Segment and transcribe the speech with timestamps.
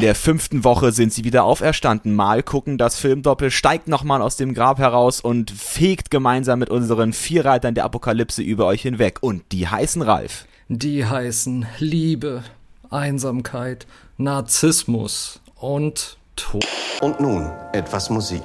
[0.00, 2.14] In der fünften Woche sind sie wieder auferstanden.
[2.14, 7.12] Mal gucken, das Filmdoppel steigt nochmal aus dem Grab heraus und fegt gemeinsam mit unseren
[7.12, 9.18] Vierreitern der Apokalypse über euch hinweg.
[9.20, 10.46] Und die heißen Ralf.
[10.68, 12.44] Die heißen Liebe,
[12.88, 16.64] Einsamkeit, Narzissmus und Tod.
[17.02, 18.42] Und nun etwas Musik.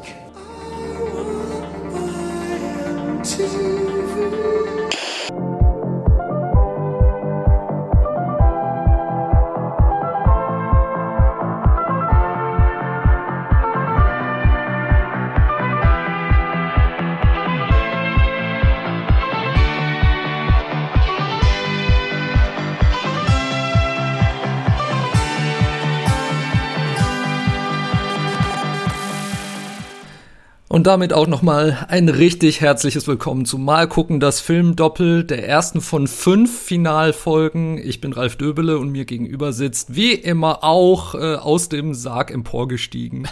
[30.76, 35.80] Und damit auch nochmal ein richtig herzliches Willkommen zu Mal gucken, das Filmdoppel der ersten
[35.80, 37.78] von fünf Finalfolgen.
[37.78, 42.30] Ich bin Ralf Döbele und mir gegenüber sitzt wie immer auch äh, aus dem Sarg
[42.30, 43.26] emporgestiegen.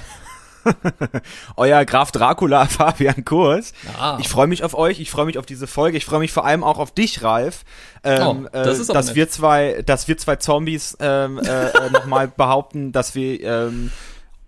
[1.58, 3.74] Euer Graf Dracula Fabian Kurs.
[4.00, 4.18] Ah.
[4.22, 6.46] Ich freue mich auf euch, ich freue mich auf diese Folge, ich freue mich vor
[6.46, 7.66] allem auch auf dich, Ralf.
[8.06, 9.16] Ähm, oh, das ist äh, dass nett.
[9.18, 13.92] wir zwei, dass wir zwei Zombies ähm, äh, äh nochmal behaupten, dass wir ähm,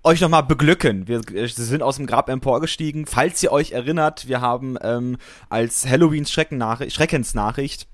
[0.06, 1.08] euch nochmal beglücken.
[1.08, 3.08] Wir, wir sind aus dem Grab emporgestiegen.
[3.08, 5.18] Falls ihr euch erinnert, wir haben ähm,
[5.50, 7.88] als Halloweens Schreckensnachricht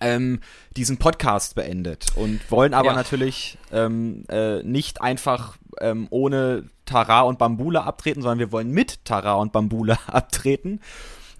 [0.00, 0.40] ähm,
[0.76, 2.94] diesen Podcast beendet und wollen aber ja.
[2.94, 9.04] natürlich ähm, äh, nicht einfach ähm, ohne Tara und Bambule abtreten, sondern wir wollen mit
[9.04, 10.80] Tara und Bambule abtreten.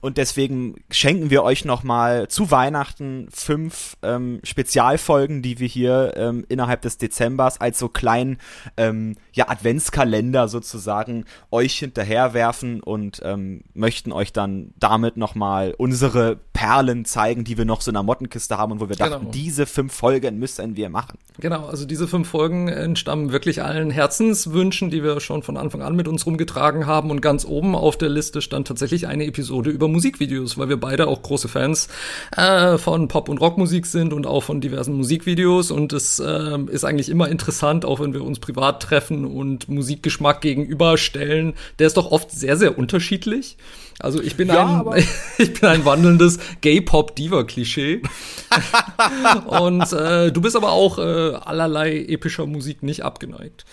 [0.03, 6.45] Und deswegen schenken wir euch nochmal zu Weihnachten fünf ähm, Spezialfolgen, die wir hier ähm,
[6.49, 8.39] innerhalb des Dezembers als so kleinen
[8.77, 17.05] ähm, ja, Adventskalender sozusagen euch hinterherwerfen und ähm, möchten euch dann damit nochmal unsere Perlen
[17.05, 19.31] zeigen, die wir noch so in der Mottenkiste haben und wo wir dachten, genau.
[19.33, 21.19] diese fünf Folgen müssen wir machen.
[21.41, 25.97] Genau, also diese fünf Folgen entstammen wirklich allen Herzenswünschen, die wir schon von Anfang an
[25.97, 29.89] mit uns rumgetragen haben und ganz oben auf der Liste stand tatsächlich eine Episode über
[29.89, 31.89] Musikvideos, weil wir beide auch große Fans
[32.37, 35.73] äh, von Pop- und Rockmusik sind und auch von diversen Musikvideos.
[35.73, 40.41] Und es äh, ist eigentlich immer interessant, auch wenn wir uns privat treffen und Musikgeschmack
[40.41, 41.55] gegenüberstellen.
[41.81, 43.57] Der ist doch oft sehr, sehr unterschiedlich.
[44.03, 45.05] Also ich bin ja, ein,
[45.39, 48.03] ich bin ein wandelndes Gay-Pop-Diva-Klischee.
[49.47, 53.65] und äh, du bist aber auch äh, allerlei epischer Musik nicht abgeneigt.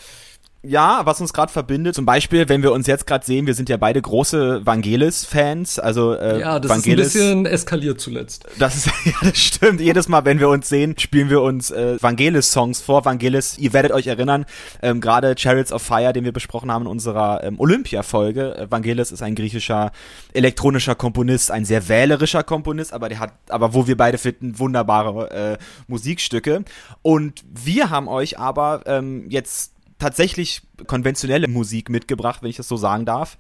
[0.62, 3.70] Ja, was uns gerade verbindet, zum Beispiel, wenn wir uns jetzt gerade sehen, wir sind
[3.70, 8.46] ja beide große Vangelis-Fans, also äh, Ja, das Vangelis, ist ein bisschen eskaliert zuletzt.
[8.59, 9.80] Das ist, ja, das stimmt.
[9.80, 13.06] Jedes Mal, wenn wir uns sehen, spielen wir uns äh, Vangelis-Songs vor.
[13.06, 14.46] Vangelis, ihr werdet euch erinnern,
[14.81, 18.58] ähm, gerade Chariots of Fire, den wir besprochen haben in unserer ähm, Olympia-Folge.
[18.58, 19.94] Äh, Vangelis ist ein griechischer
[20.34, 25.31] elektronischer Komponist, ein sehr wählerischer Komponist, aber der hat, aber wo wir beide finden, wunderbare
[25.31, 26.66] äh, Musikstücke.
[27.02, 32.78] Und wir haben euch aber ähm, jetzt tatsächlich konventionelle Musik mitgebracht, wenn ich das so
[32.78, 33.38] sagen darf.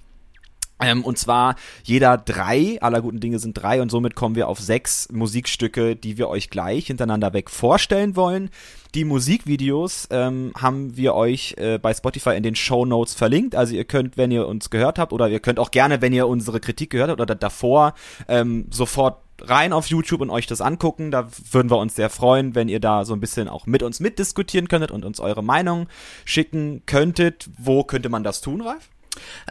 [0.81, 4.59] Ähm, und zwar jeder drei, aller guten Dinge sind drei und somit kommen wir auf
[4.59, 8.49] sechs Musikstücke, die wir euch gleich hintereinander weg vorstellen wollen.
[8.95, 13.55] Die Musikvideos ähm, haben wir euch äh, bei Spotify in den Show Notes verlinkt.
[13.55, 16.27] Also ihr könnt, wenn ihr uns gehört habt, oder ihr könnt auch gerne, wenn ihr
[16.27, 17.93] unsere Kritik gehört habt oder davor,
[18.27, 21.11] ähm, sofort rein auf YouTube und euch das angucken.
[21.11, 23.99] Da würden wir uns sehr freuen, wenn ihr da so ein bisschen auch mit uns
[23.99, 25.87] mitdiskutieren könntet und uns eure Meinung
[26.25, 27.49] schicken könntet.
[27.57, 28.89] Wo könnte man das tun, Ralf?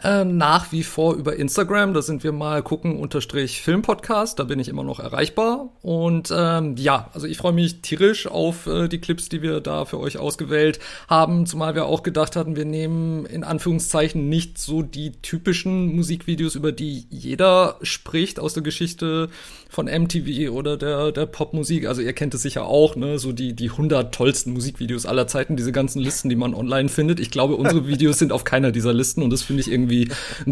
[0.03, 4.59] Äh, nach wie vor über Instagram, da sind wir mal gucken unterstrich Filmpodcast, da bin
[4.59, 5.69] ich immer noch erreichbar.
[5.81, 9.85] Und ähm, ja, also ich freue mich tierisch auf äh, die Clips, die wir da
[9.85, 14.81] für euch ausgewählt haben, zumal wir auch gedacht hatten, wir nehmen in Anführungszeichen nicht so
[14.81, 19.29] die typischen Musikvideos, über die jeder spricht aus der Geschichte
[19.69, 21.87] von MTV oder der, der Popmusik.
[21.87, 23.19] Also ihr kennt es sicher auch, ne?
[23.19, 27.19] So die, die 100 tollsten Musikvideos aller Zeiten, diese ganzen Listen, die man online findet.
[27.19, 30.07] Ich glaube, unsere Videos sind auf keiner dieser Listen und das finde ich irgendwie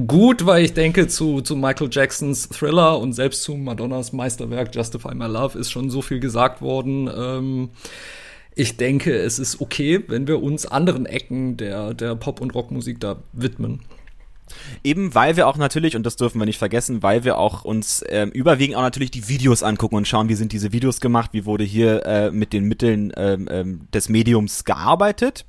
[0.07, 5.13] gut, weil ich denke, zu, zu Michael Jacksons Thriller und selbst zu Madonnas Meisterwerk Justify
[5.13, 7.07] My Love ist schon so viel gesagt worden.
[7.15, 7.69] Ähm,
[8.55, 12.99] ich denke, es ist okay, wenn wir uns anderen Ecken der, der Pop- und Rockmusik
[12.99, 13.81] da widmen.
[14.83, 18.03] Eben weil wir auch natürlich, und das dürfen wir nicht vergessen, weil wir auch uns
[18.09, 21.45] ähm, überwiegend auch natürlich die Videos angucken und schauen, wie sind diese Videos gemacht, wie
[21.45, 25.45] wurde hier äh, mit den Mitteln ähm, des Mediums gearbeitet.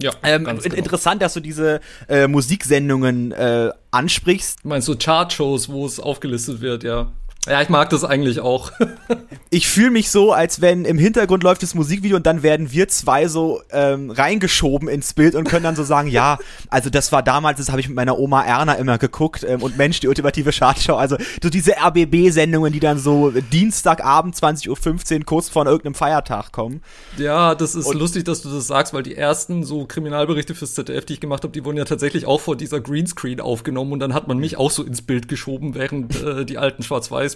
[0.00, 0.60] Ja, ähm, genau.
[0.60, 4.64] interessant, dass du diese äh, Musiksendungen äh, ansprichst.
[4.64, 7.12] Meinst du Chartshows, wo es aufgelistet wird, ja?
[7.46, 8.72] Ja, ich mag das eigentlich auch.
[9.50, 12.88] ich fühle mich so, als wenn im Hintergrund läuft das Musikvideo und dann werden wir
[12.88, 16.38] zwei so ähm, reingeschoben ins Bild und können dann so sagen, ja,
[16.68, 19.76] also das war damals, das habe ich mit meiner Oma Erna immer geguckt ähm, und
[19.76, 20.96] Mensch, die ultimative Schadschau.
[20.96, 26.82] Also so diese RBB-Sendungen, die dann so Dienstagabend 20.15 Uhr kurz vor irgendeinem Feiertag kommen.
[27.16, 30.74] Ja, das ist und lustig, dass du das sagst, weil die ersten so Kriminalberichte fürs
[30.74, 34.00] ZDF, die ich gemacht habe, die wurden ja tatsächlich auch vor dieser Greenscreen aufgenommen und
[34.00, 36.82] dann hat man mich auch so ins Bild geschoben, während äh, die alten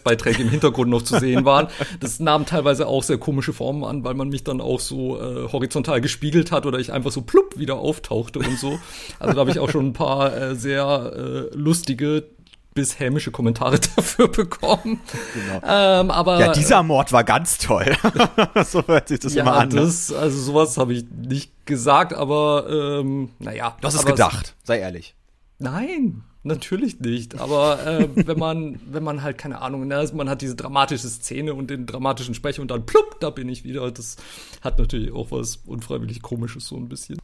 [0.01, 1.69] Schwarz-Weiß-Beiträge im Hintergrund noch zu sehen waren.
[2.01, 5.53] Das nahm teilweise auch sehr komische Formen an, weil man mich dann auch so äh,
[5.53, 8.79] horizontal gespiegelt hat oder ich einfach so plupp wieder auftauchte und so.
[9.19, 11.13] Also da habe ich auch schon ein paar äh, sehr
[11.53, 12.25] äh, lustige
[12.73, 15.01] bis hämische Kommentare dafür bekommen.
[15.35, 15.61] Genau.
[15.67, 17.97] Ähm, aber ja, dieser Mord war ganz toll.
[18.65, 19.69] so hört sich das ja, immer an.
[19.71, 19.77] Ne?
[19.77, 23.77] Das, also sowas habe ich nicht gesagt, aber ähm, naja.
[23.81, 25.15] Du hast es gedacht, sei ehrlich.
[25.59, 27.41] Nein, natürlich nicht.
[27.41, 31.55] Aber äh, wenn man, wenn man halt keine Ahnung, ne, man hat diese dramatische Szene
[31.55, 33.91] und den dramatischen Sprecher und dann plupp, da bin ich wieder.
[33.91, 34.17] Das
[34.61, 37.19] hat natürlich auch was unfreiwillig Komisches so ein bisschen.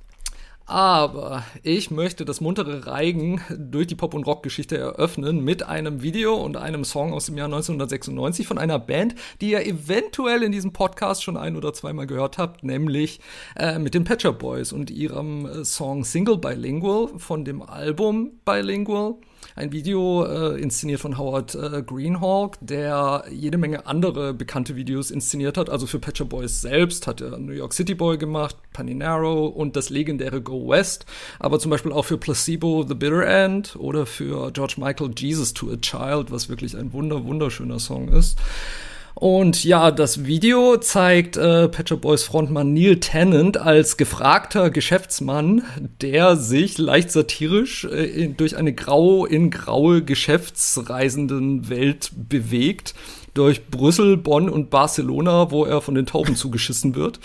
[0.66, 6.34] Aber ich möchte das muntere Reigen durch die Pop- und Rock-Geschichte eröffnen mit einem Video
[6.34, 10.72] und einem Song aus dem Jahr 1996 von einer Band, die ihr eventuell in diesem
[10.72, 13.20] Podcast schon ein oder zweimal gehört habt, nämlich
[13.54, 19.14] äh, mit den Patcher Boys und ihrem äh, Song Single Bilingual von dem Album Bilingual
[19.56, 25.56] ein Video äh, inszeniert von Howard äh, Greenhawk, der jede Menge andere bekannte Videos inszeniert
[25.56, 25.70] hat.
[25.70, 29.88] Also für Patcher Boys selbst hat er New York City Boy gemacht, Paninaro und das
[29.88, 31.06] legendäre Go West.
[31.38, 35.70] Aber zum Beispiel auch für Placebo The Bitter End oder für George Michael Jesus to
[35.73, 38.38] a Child, was wirklich ein wunder wunderschöner Song ist.
[39.18, 45.62] Und ja, das Video zeigt äh, Pet Boys Frontmann Neil Tennant als gefragter Geschäftsmann,
[46.02, 52.94] der sich leicht satirisch äh, in, durch eine grau in graue Geschäftsreisenden Welt bewegt
[53.36, 57.20] durch Brüssel, Bonn und Barcelona, wo er von den Tauben zugeschissen wird.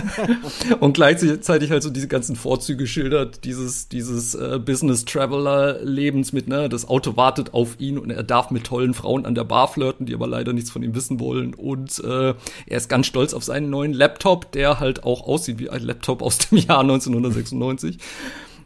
[0.80, 6.88] und gleichzeitig halt so diese ganzen Vorzüge schildert, dieses, dieses äh, Business-Traveler-Lebens mit, ne, das
[6.88, 10.14] Auto wartet auf ihn und er darf mit tollen Frauen an der Bar flirten, die
[10.14, 11.54] aber leider nichts von ihm wissen wollen.
[11.54, 12.34] Und äh,
[12.66, 16.22] er ist ganz stolz auf seinen neuen Laptop, der halt auch aussieht wie ein Laptop
[16.22, 17.98] aus dem Jahr 1996.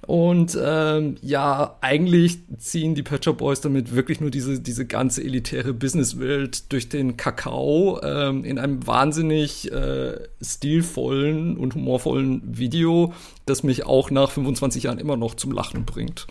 [0.08, 5.75] Und ähm, ja, eigentlich ziehen die Shop Boys damit wirklich nur diese, diese ganze elitäre
[5.75, 13.12] Businesswelt durch den Kakao ähm, in einem wahnsinnig äh, stilvollen und humorvollen Video,
[13.44, 16.26] das mich auch nach 25 Jahren immer noch zum Lachen bringt.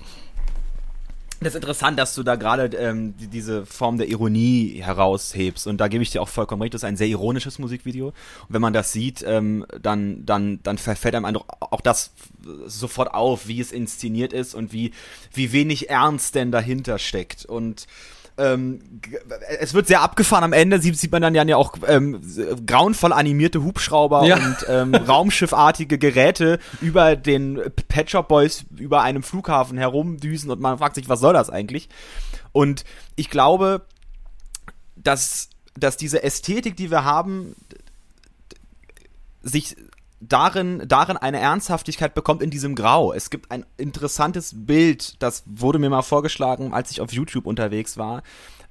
[1.39, 5.67] Das ist interessant, dass du da gerade ähm, die, diese Form der Ironie heraushebst.
[5.67, 8.07] Und da gebe ich dir auch vollkommen recht, das ist ein sehr ironisches Musikvideo.
[8.07, 8.15] Und
[8.49, 12.11] wenn man das sieht, ähm, dann, dann, dann verfällt einem einfach auch das
[12.65, 14.91] sofort auf, wie es inszeniert ist und wie,
[15.31, 17.45] wie wenig Ernst denn dahinter steckt.
[17.45, 17.85] Und
[18.37, 18.79] ähm,
[19.59, 20.43] es wird sehr abgefahren.
[20.43, 22.21] Am Ende sieht, sieht man dann ja auch ähm,
[22.65, 24.35] grauenvoll animierte Hubschrauber ja.
[24.35, 30.77] und ähm, raumschiffartige Geräte über den Pet Shop Boys über einem Flughafen herumdüsen und man
[30.77, 31.89] fragt sich, was soll das eigentlich?
[32.51, 32.83] Und
[33.15, 33.85] ich glaube,
[34.95, 37.55] dass, dass diese Ästhetik, die wir haben,
[39.41, 39.75] sich
[40.19, 43.13] darin, darin eine Ernsthaftigkeit bekommt in diesem Grau.
[43.13, 47.97] Es gibt ein interessantes Bild, das wurde mir mal vorgeschlagen, als ich auf YouTube unterwegs
[47.97, 48.23] war.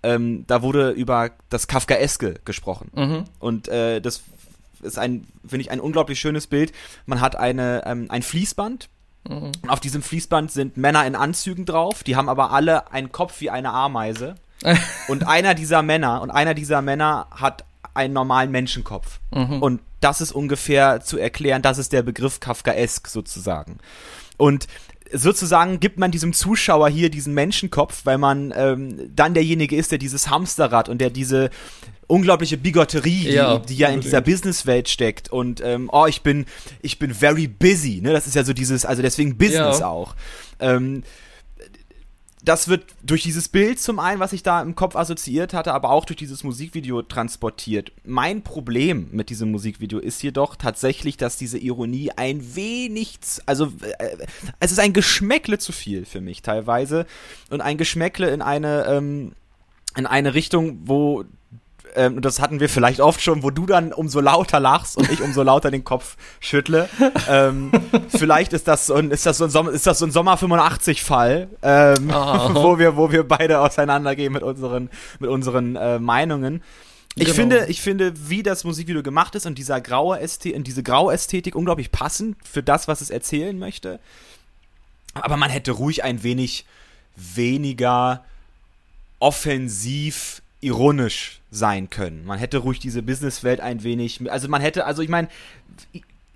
[0.02, 2.90] Ähm, da wurde über das Kafkaeske gesprochen.
[2.94, 3.24] Mhm.
[3.38, 4.22] Und äh, das
[4.82, 6.72] ist ein, finde ich, ein unglaublich schönes Bild.
[7.06, 8.88] Man hat eine, ähm, ein Fließband.
[9.28, 9.52] Mhm.
[9.62, 13.40] Und auf diesem Fließband sind Männer in Anzügen drauf, die haben aber alle einen Kopf
[13.40, 14.36] wie eine Ameise.
[15.08, 17.64] und einer dieser Männer, und einer dieser Männer hat
[17.94, 19.20] einen normalen Menschenkopf.
[19.32, 19.62] Mhm.
[19.62, 23.78] Und das ist ungefähr zu erklären, das ist der Begriff Kafkaesk sozusagen.
[24.36, 24.68] Und
[25.12, 29.98] sozusagen gibt man diesem Zuschauer hier diesen Menschenkopf, weil man ähm, dann derjenige ist, der
[29.98, 31.50] dieses Hamsterrad und der diese
[32.06, 36.46] unglaubliche Bigotterie, ja, die, die ja in dieser Businesswelt steckt und ähm, oh, ich bin
[36.82, 38.12] ich bin very busy, ne?
[38.12, 39.88] Das ist ja so dieses, also deswegen Business ja.
[39.88, 40.14] auch.
[40.60, 41.02] Ähm,
[42.46, 45.90] das wird durch dieses Bild zum einen, was ich da im Kopf assoziiert hatte, aber
[45.90, 47.90] auch durch dieses Musikvideo transportiert.
[48.04, 54.16] Mein Problem mit diesem Musikvideo ist jedoch tatsächlich, dass diese Ironie ein wenig, also äh,
[54.60, 57.06] es ist ein Geschmäckle zu viel für mich teilweise
[57.50, 59.32] und ein Geschmäckle in eine ähm,
[59.96, 61.24] in eine Richtung, wo
[61.94, 65.22] ähm, das hatten wir vielleicht oft schon, wo du dann umso lauter lachst und ich
[65.22, 66.88] umso lauter den Kopf schüttle.
[67.28, 67.70] ähm,
[68.08, 70.36] vielleicht ist das so ein, ist das so ein, Sommer, ist das so ein Sommer
[70.36, 72.14] 85 Fall, ähm, oh.
[72.54, 76.62] wo wir, wo wir beide auseinandergehen mit unseren, mit unseren äh, Meinungen.
[77.18, 77.34] Ich genau.
[77.34, 81.54] finde, ich finde, wie das Musikvideo gemacht ist und dieser graue Ästhetik, diese graue Ästhetik
[81.54, 84.00] unglaublich passend für das, was es erzählen möchte.
[85.14, 86.66] Aber man hätte ruhig ein wenig
[87.16, 88.22] weniger
[89.18, 92.24] offensiv ironisch sein können.
[92.24, 95.28] Man hätte ruhig diese Businesswelt ein wenig, also man hätte, also ich meine,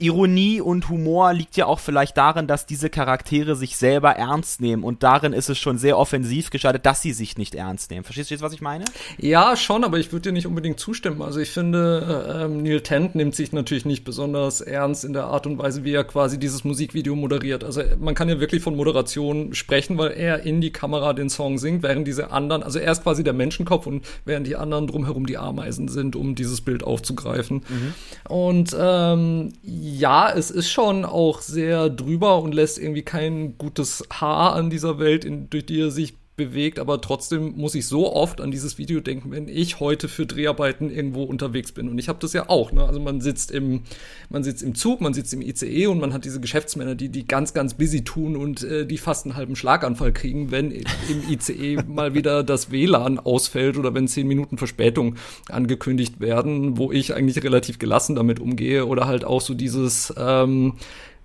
[0.00, 4.82] Ironie und Humor liegt ja auch vielleicht darin, dass diese Charaktere sich selber ernst nehmen
[4.82, 8.04] und darin ist es schon sehr offensiv gestaltet, dass sie sich nicht ernst nehmen.
[8.04, 8.84] Verstehst du jetzt, was ich meine?
[9.18, 11.22] Ja, schon, aber ich würde dir nicht unbedingt zustimmen.
[11.22, 15.24] Also ich finde, äh, ähm, Neil Tent nimmt sich natürlich nicht besonders ernst in der
[15.24, 17.62] Art und Weise, wie er quasi dieses Musikvideo moderiert.
[17.62, 21.58] Also man kann ja wirklich von Moderation sprechen, weil er in die Kamera den Song
[21.58, 25.26] singt, während diese anderen, also er ist quasi der Menschenkopf und während die anderen drumherum
[25.26, 27.62] die Ameisen sind, um dieses Bild aufzugreifen.
[27.68, 27.94] Mhm.
[28.28, 29.89] Und ähm, ja,
[30.32, 35.24] es ist schon auch sehr drüber und lässt irgendwie kein gutes Haar an dieser Welt,
[35.24, 39.00] in, durch die er sich bewegt, aber trotzdem muss ich so oft an dieses Video
[39.00, 41.90] denken, wenn ich heute für Dreharbeiten irgendwo unterwegs bin.
[41.90, 42.72] Und ich habe das ja auch.
[42.72, 42.82] Ne?
[42.82, 43.82] Also man sitzt im,
[44.30, 47.26] man sitzt im Zug, man sitzt im ICE und man hat diese Geschäftsmänner, die die
[47.26, 50.84] ganz, ganz busy tun und äh, die fast einen halben Schlaganfall kriegen, wenn im
[51.28, 55.16] ICE mal wieder das WLAN ausfällt oder wenn zehn Minuten Verspätung
[55.50, 60.74] angekündigt werden, wo ich eigentlich relativ gelassen damit umgehe oder halt auch so dieses ähm,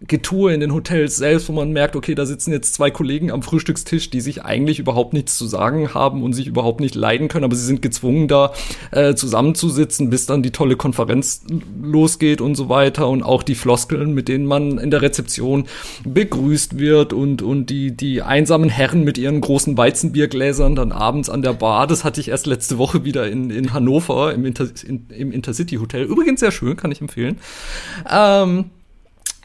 [0.08, 3.42] Getue in den Hotels selbst, wo man merkt, okay, da sitzen jetzt zwei Kollegen am
[3.42, 7.46] Frühstückstisch, die sich eigentlich überhaupt nichts zu sagen haben und sich überhaupt nicht leiden können,
[7.46, 8.54] aber sie sind gezwungen, da
[8.92, 11.44] äh, zusammenzusitzen, bis dann die tolle Konferenz
[11.82, 15.66] losgeht und so weiter und auch die Floskeln, mit denen man in der Rezeption
[16.06, 21.42] begrüßt wird und, und die, die einsamen Herren mit ihren großen Weizenbiergläsern dann abends an
[21.42, 21.88] der Bar.
[21.88, 25.78] Das hatte ich erst letzte Woche wieder in, in Hannover im, Inter, in, im Intercity
[25.78, 26.04] Hotel.
[26.04, 27.38] Übrigens sehr schön, kann ich empfehlen.
[28.10, 28.66] Ähm,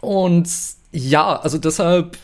[0.00, 0.48] und
[0.92, 2.18] ja, also deshalb,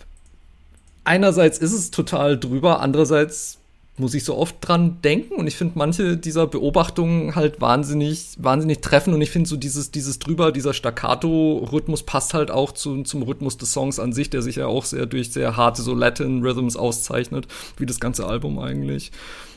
[1.05, 3.59] einerseits ist es total drüber, andererseits
[3.99, 8.83] muss ich so oft dran denken und ich finde manche dieser Beobachtungen halt wahnsinnig, wahnsinnig
[8.83, 13.23] treffen und ich finde so dieses, dieses drüber, dieser Staccato-Rhythmus passt halt auch zu, zum
[13.23, 16.43] Rhythmus des Songs an sich, der sich ja auch sehr durch sehr harte so Latin
[16.43, 17.47] Rhythms auszeichnet,
[17.79, 19.13] wie das ganze Album eigentlich.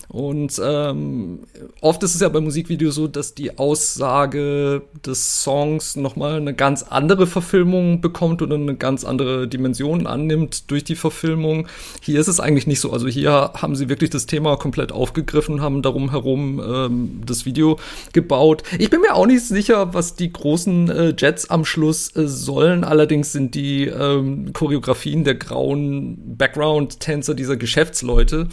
[0.09, 1.41] Und ähm,
[1.81, 6.81] oft ist es ja bei Musikvideos so, dass die Aussage des Songs nochmal eine ganz
[6.81, 11.67] andere Verfilmung bekommt oder eine ganz andere Dimension annimmt durch die Verfilmung.
[12.01, 12.91] Hier ist es eigentlich nicht so.
[12.91, 17.77] Also hier haben sie wirklich das Thema komplett aufgegriffen haben darum herum ähm, das Video
[18.11, 18.63] gebaut.
[18.79, 22.83] Ich bin mir auch nicht sicher, was die großen äh, Jets am Schluss äh, sollen.
[22.83, 28.47] Allerdings sind die ähm, Choreografien der grauen Background-Tänzer dieser Geschäftsleute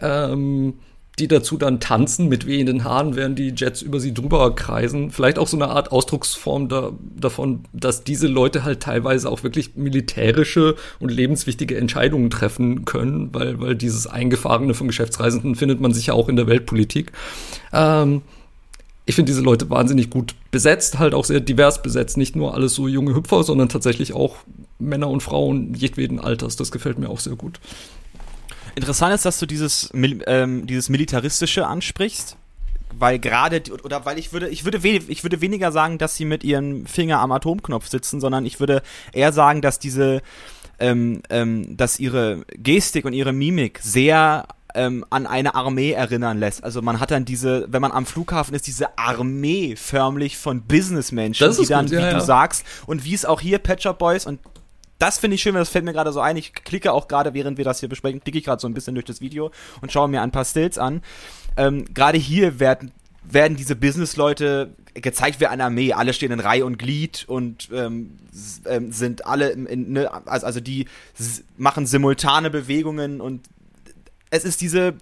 [0.00, 0.74] ähm,
[1.18, 5.10] die dazu dann tanzen mit wehenden Haaren, während die Jets über sie drüber kreisen.
[5.10, 9.76] Vielleicht auch so eine Art Ausdrucksform da, davon, dass diese Leute halt teilweise auch wirklich
[9.76, 16.14] militärische und lebenswichtige Entscheidungen treffen können, weil, weil dieses Eingefahrene von Geschäftsreisenden findet man sicher
[16.14, 17.12] auch in der Weltpolitik.
[17.74, 18.22] Ähm,
[19.04, 22.16] ich finde diese Leute wahnsinnig gut besetzt, halt auch sehr divers besetzt.
[22.16, 24.36] Nicht nur alles so junge Hüpfer, sondern tatsächlich auch
[24.78, 26.56] Männer und Frauen jedweden Alters.
[26.56, 27.60] Das gefällt mir auch sehr gut.
[28.74, 32.36] Interessant ist, dass du dieses, ähm, dieses Militaristische ansprichst,
[32.98, 36.44] weil gerade, oder weil ich würde, ich würde, ich würde weniger sagen, dass sie mit
[36.44, 40.22] ihrem Finger am Atomknopf sitzen, sondern ich würde eher sagen, dass diese,
[40.78, 46.64] ähm, ähm, dass ihre Gestik und ihre Mimik sehr ähm, an eine Armee erinnern lässt.
[46.64, 51.56] Also man hat dann diese, wenn man am Flughafen ist, diese Armee förmlich von Businessmenschen,
[51.56, 52.14] die dann, gut, ja, wie ja.
[52.14, 54.40] du sagst, und wie es auch hier Shop Boys und
[55.02, 56.36] das finde ich schön, das fällt mir gerade so ein.
[56.36, 58.94] Ich klicke auch gerade, während wir das hier besprechen, klicke ich gerade so ein bisschen
[58.94, 61.02] durch das Video und schaue mir ein paar Stills an.
[61.56, 62.92] Ähm, gerade hier werden,
[63.24, 65.92] werden diese Business-Leute gezeigt wie eine Armee.
[65.92, 68.18] Alle stehen in Reihe und Glied und ähm,
[68.64, 70.86] ähm, sind alle, in, ne, also, also die
[71.56, 73.48] machen simultane Bewegungen und
[74.30, 74.94] es ist diese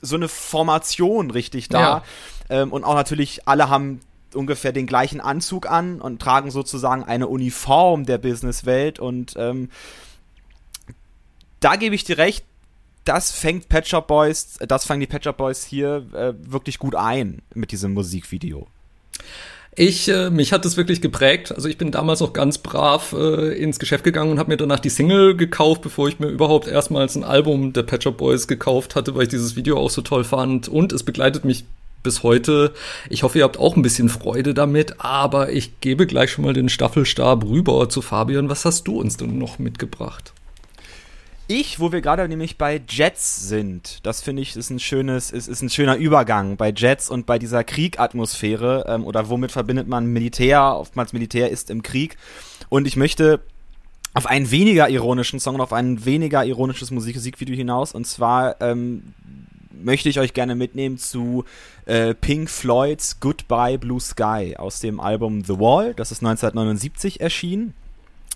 [0.00, 1.80] so eine Formation richtig da.
[1.80, 2.02] Ja.
[2.48, 4.00] Ähm, und auch natürlich alle haben
[4.34, 9.70] ungefähr den gleichen Anzug an und tragen sozusagen eine Uniform der Businesswelt und ähm,
[11.60, 12.44] da gebe ich dir recht,
[13.04, 16.94] das fängt Pet Shop Boys, das fangen die Pet Shop Boys hier äh, wirklich gut
[16.94, 18.66] ein mit diesem Musikvideo.
[19.80, 21.52] Ich, äh, mich hat das wirklich geprägt.
[21.52, 24.80] Also ich bin damals noch ganz brav äh, ins Geschäft gegangen und habe mir danach
[24.80, 28.96] die Single gekauft, bevor ich mir überhaupt erstmals ein Album der Pet Shop Boys gekauft
[28.96, 30.66] hatte, weil ich dieses Video auch so toll fand.
[30.66, 31.64] Und es begleitet mich
[32.02, 32.72] bis heute.
[33.08, 36.54] Ich hoffe, ihr habt auch ein bisschen Freude damit, aber ich gebe gleich schon mal
[36.54, 38.48] den Staffelstab rüber zu Fabian.
[38.48, 40.32] Was hast du uns denn noch mitgebracht?
[41.50, 45.48] Ich, wo wir gerade nämlich bei Jets sind, das finde ich ist ein schönes, ist,
[45.48, 50.04] ist ein schöner Übergang bei Jets und bei dieser Kriegatmosphäre ähm, oder womit verbindet man
[50.04, 52.18] Militär, oftmals Militär ist im Krieg
[52.68, 53.40] und ich möchte
[54.12, 59.14] auf einen weniger ironischen Song und auf ein weniger ironisches Musikvideo hinaus und zwar ähm,
[59.82, 61.44] möchte ich euch gerne mitnehmen zu
[61.86, 65.94] äh, Pink Floyds Goodbye Blue Sky aus dem Album The Wall.
[65.94, 67.74] Das ist 1979 erschienen.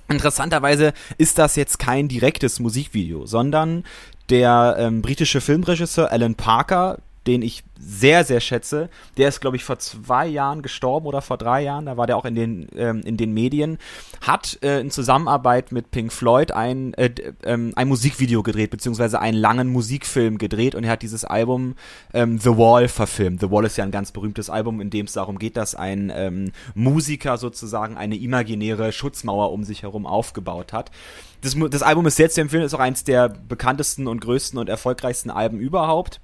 [0.09, 3.85] Interessanterweise ist das jetzt kein direktes Musikvideo, sondern
[4.31, 8.88] der ähm, britische Filmregisseur Alan Parker, den ich sehr, sehr schätze.
[9.17, 11.87] Der ist, glaube ich, vor zwei Jahren gestorben oder vor drei Jahren.
[11.87, 13.79] Da war der auch in den, ähm, in den Medien.
[14.21, 17.11] Hat äh, in Zusammenarbeit mit Pink Floyd ein, äh,
[17.45, 20.75] ähm, ein Musikvideo gedreht, beziehungsweise einen langen Musikfilm gedreht.
[20.75, 21.75] Und er hat dieses Album
[22.14, 23.41] ähm, The Wall verfilmt.
[23.41, 26.12] The Wall ist ja ein ganz berühmtes Album, in dem es darum geht, dass ein
[26.14, 30.91] ähm, Musiker sozusagen eine imaginäre Schutzmauer um sich herum aufgebaut hat.
[31.41, 34.69] Das, das Album ist sehr zu empfehlen, ist auch eins der bekanntesten und größten und
[34.69, 36.21] erfolgreichsten Alben überhaupt.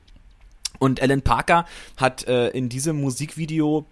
[0.78, 1.64] Und Alan Parker
[1.96, 3.86] hat äh, in diesem Musikvideo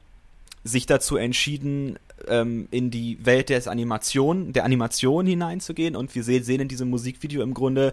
[0.64, 5.96] sich dazu entschieden, ähm, in die Welt des Animation, der Animation hineinzugehen.
[5.96, 7.92] Und wir sehen, sehen in diesem Musikvideo im Grunde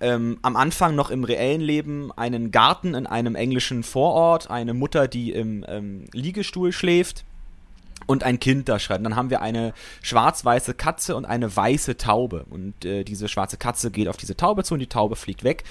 [0.00, 5.08] ähm, am Anfang noch im reellen Leben einen Garten in einem englischen Vorort, eine Mutter,
[5.08, 7.24] die im ähm, Liegestuhl schläft
[8.06, 8.98] und ein Kind da schreit.
[8.98, 12.46] Und dann haben wir eine schwarz-weiße Katze und eine weiße Taube.
[12.48, 15.64] Und äh, diese schwarze Katze geht auf diese Taube zu und die Taube fliegt weg.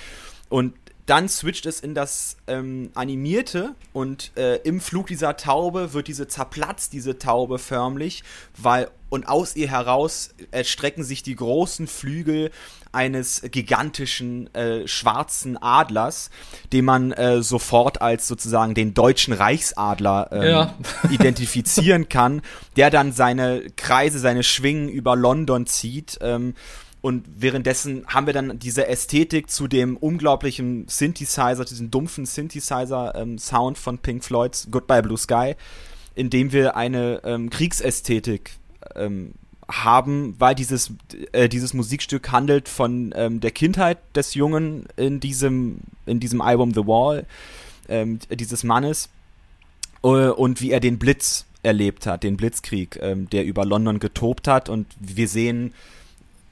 [0.48, 0.74] Und
[1.10, 6.28] dann switcht es in das ähm, Animierte und äh, im Flug dieser Taube wird diese
[6.28, 8.24] zerplatzt, diese Taube förmlich,
[8.56, 12.52] weil und aus ihr heraus erstrecken sich die großen Flügel
[12.92, 16.30] eines gigantischen äh, schwarzen Adlers,
[16.74, 20.76] den man äh, sofort als sozusagen den deutschen Reichsadler ähm, ja.
[21.10, 22.44] identifizieren kann,
[22.76, 26.20] der dann seine Kreise, seine Schwingen über London zieht.
[26.22, 26.54] Ähm,
[27.02, 33.82] und währenddessen haben wir dann diese Ästhetik zu dem unglaublichen Synthesizer, diesen dumpfen Synthesizer-Sound ähm,
[33.82, 35.56] von Pink Floyds Goodbye Blue Sky,
[36.16, 38.52] in dem wir eine ähm, Kriegsästhetik
[38.96, 39.34] ähm,
[39.70, 40.92] haben, weil dieses,
[41.32, 46.74] äh, dieses Musikstück handelt von ähm, der Kindheit des Jungen in diesem, in diesem Album
[46.74, 47.26] The Wall,
[47.88, 49.10] ähm, dieses Mannes,
[50.04, 54.48] äh, und wie er den Blitz erlebt hat, den Blitzkrieg, ähm, der über London getobt
[54.48, 54.70] hat.
[54.70, 55.74] Und wir sehen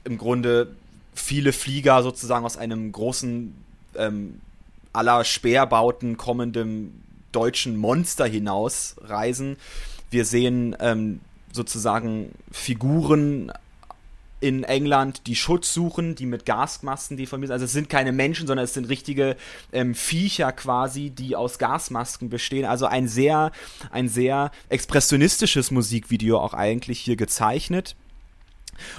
[0.08, 0.74] im Grunde
[1.14, 3.54] viele Flieger sozusagen aus einem großen
[3.96, 4.40] ähm,
[4.92, 9.56] aller Speerbauten kommenden deutschen Monster hinaus reisen.
[10.10, 11.20] Wir sehen ähm,
[11.52, 13.52] sozusagen Figuren
[14.40, 17.54] in England, die Schutz suchen, die mit Gasmasken deformiert sind.
[17.54, 19.36] Also es sind keine Menschen, sondern es sind richtige
[19.72, 22.64] ähm, Viecher quasi, die aus Gasmasken bestehen.
[22.64, 23.50] Also ein sehr,
[23.90, 27.96] ein sehr expressionistisches Musikvideo auch eigentlich hier gezeichnet.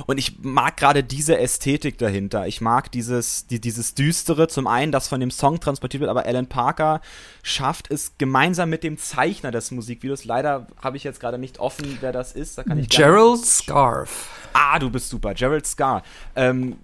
[0.06, 2.48] Und ich mag gerade diese Ästhetik dahinter.
[2.48, 6.26] Ich mag dieses, die, dieses Düstere, zum einen, das von dem Song transportiert wird, aber
[6.26, 7.02] Alan Parker
[7.44, 10.26] schafft es gemeinsam mit dem Zeichner des Musikvideos.
[10.26, 12.58] Leider habe ich jetzt gerade nicht offen, wer das ist.
[12.58, 14.30] Da kann ich Gerald Scarf.
[14.54, 15.34] Ah, du bist super.
[15.34, 16.04] Gerald Scar.
[16.36, 16.78] Ähm,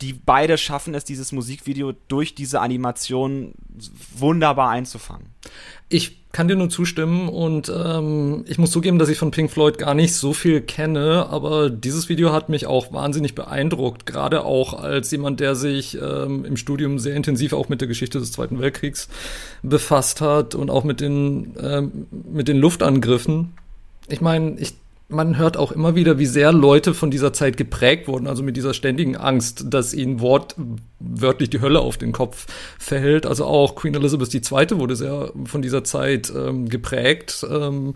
[0.00, 3.54] die beide schaffen es, dieses Musikvideo durch diese Animation
[4.16, 5.26] wunderbar einzufangen.
[5.88, 9.78] Ich kann dir nur zustimmen und ähm, ich muss zugeben, dass ich von Pink Floyd
[9.78, 14.74] gar nicht so viel kenne, aber dieses Video hat mich auch wahnsinnig beeindruckt, gerade auch
[14.74, 18.60] als jemand, der sich ähm, im Studium sehr intensiv auch mit der Geschichte des Zweiten
[18.60, 19.08] Weltkriegs
[19.62, 23.54] befasst hat und auch mit den, ähm, mit den Luftangriffen.
[24.08, 24.74] Ich meine, ich
[25.08, 28.56] man hört auch immer wieder, wie sehr Leute von dieser Zeit geprägt wurden, also mit
[28.56, 32.46] dieser ständigen Angst, dass ihnen wortwörtlich die Hölle auf den Kopf
[32.78, 33.24] fällt.
[33.24, 34.78] Also auch Queen Elizabeth II.
[34.78, 37.46] wurde sehr von dieser Zeit ähm, geprägt.
[37.50, 37.94] Ähm,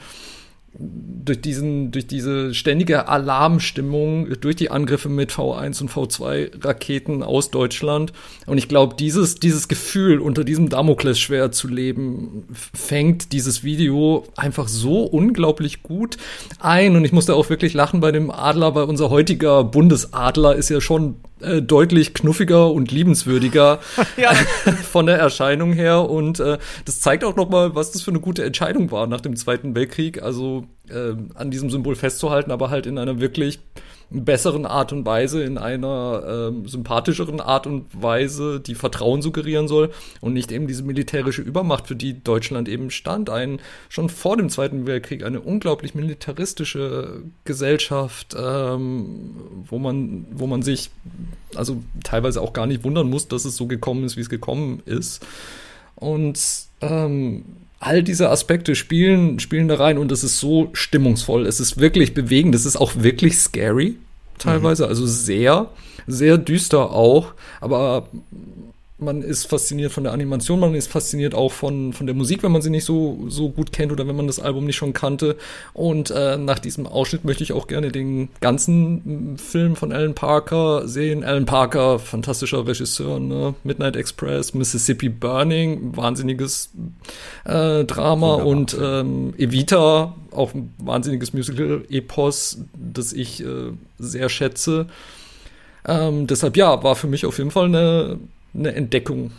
[0.78, 7.50] durch diesen, durch diese ständige Alarmstimmung, durch die Angriffe mit V1 und V2 Raketen aus
[7.50, 8.12] Deutschland.
[8.46, 14.66] Und ich glaube, dieses, dieses Gefühl, unter diesem Damoklesschwert zu leben, fängt dieses Video einfach
[14.66, 16.16] so unglaublich gut
[16.58, 16.96] ein.
[16.96, 20.80] Und ich musste auch wirklich lachen bei dem Adler, weil unser heutiger Bundesadler ist ja
[20.80, 23.81] schon äh, deutlich knuffiger und liebenswürdiger
[24.90, 26.09] von der Erscheinung her.
[26.09, 29.20] Und äh, das zeigt auch noch mal, was das für eine gute Entscheidung war nach
[29.20, 30.22] dem Zweiten Weltkrieg.
[30.22, 33.61] Also äh, an diesem Symbol festzuhalten, aber halt in einer wirklich
[34.12, 39.90] besseren Art und Weise, in einer ähm, sympathischeren Art und Weise, die Vertrauen suggerieren soll
[40.20, 43.31] und nicht eben diese militärische Übermacht, für die Deutschland eben stand.
[43.31, 49.31] Ein schon vor dem Zweiten Weltkrieg eine unglaublich militaristische Gesellschaft, ähm,
[49.66, 50.90] wo man, wo man sich
[51.55, 54.83] also teilweise auch gar nicht wundern muss, dass es so gekommen ist, wie es gekommen
[54.87, 55.25] ist.
[55.94, 56.40] Und
[56.81, 57.44] ähm,
[57.83, 61.47] all diese Aspekte spielen, spielen da rein und es ist so stimmungsvoll.
[61.47, 62.55] Es ist wirklich bewegend.
[62.55, 63.97] Es ist auch wirklich scary
[64.38, 64.85] teilweise.
[64.85, 64.88] Mhm.
[64.88, 65.68] Also sehr,
[66.07, 67.35] sehr düster auch.
[67.61, 68.09] Aber
[69.03, 72.53] man ist fasziniert von der Animation, man ist fasziniert auch von, von der Musik, wenn
[72.53, 75.37] man sie nicht so, so gut kennt oder wenn man das Album nicht schon kannte.
[75.75, 80.88] Und äh, nach diesem Ausschnitt möchte ich auch gerne den ganzen Film von Alan Parker
[80.88, 81.25] sehen.
[81.25, 83.55] Alan Parker, fantastischer Regisseur, ne?
[83.65, 86.71] Midnight Express, Mississippi Burning, wahnsinniges
[87.45, 88.47] äh, Drama Wunderbar.
[88.47, 94.87] und ähm, Evita, auch ein wahnsinniges Musical-Epos, das ich äh, sehr schätze.
[95.87, 98.19] Ähm, deshalb ja, war für mich auf jeden Fall eine
[98.55, 99.33] eine Entdeckung.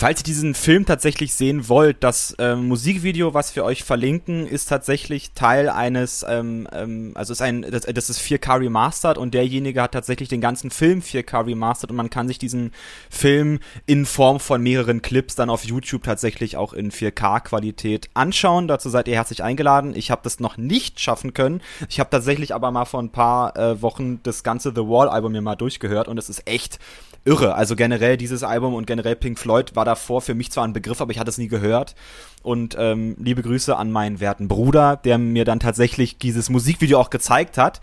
[0.00, 4.66] Falls ihr diesen Film tatsächlich sehen wollt, das äh, Musikvideo, was wir euch verlinken, ist
[4.68, 9.82] tatsächlich Teil eines, ähm, ähm, also ist ein, das, das ist 4K remastered und derjenige
[9.82, 12.70] hat tatsächlich den ganzen Film 4K remastered und man kann sich diesen
[13.10, 18.68] Film in Form von mehreren Clips dann auf YouTube tatsächlich auch in 4K-Qualität anschauen.
[18.68, 19.96] Dazu seid ihr herzlich eingeladen.
[19.96, 21.60] Ich habe das noch nicht schaffen können.
[21.88, 25.42] Ich habe tatsächlich aber mal vor ein paar äh, Wochen das ganze The Wall-Album mir
[25.42, 26.78] mal durchgehört und es ist echt
[27.24, 27.54] irre.
[27.54, 31.00] Also generell dieses Album und generell Pink Floyd war davor für mich zwar ein Begriff,
[31.00, 31.94] aber ich hatte es nie gehört.
[32.42, 37.10] Und ähm, liebe Grüße an meinen werten Bruder, der mir dann tatsächlich dieses Musikvideo auch
[37.10, 37.80] gezeigt hat.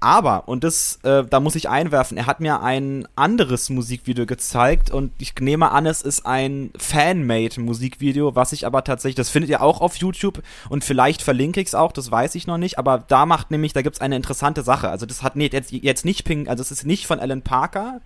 [0.00, 4.92] Aber, und das, äh, da muss ich einwerfen, er hat mir ein anderes Musikvideo gezeigt
[4.92, 9.50] und ich nehme an, es ist ein Fanmade Musikvideo, was ich aber tatsächlich, das findet
[9.50, 12.78] ihr auch auf YouTube und vielleicht verlinke ich es auch, das weiß ich noch nicht,
[12.78, 14.88] aber da macht nämlich, da gibt's eine interessante Sache.
[14.88, 18.00] Also das hat nee, jetzt, jetzt nicht Pink, also es ist nicht von Alan Parker,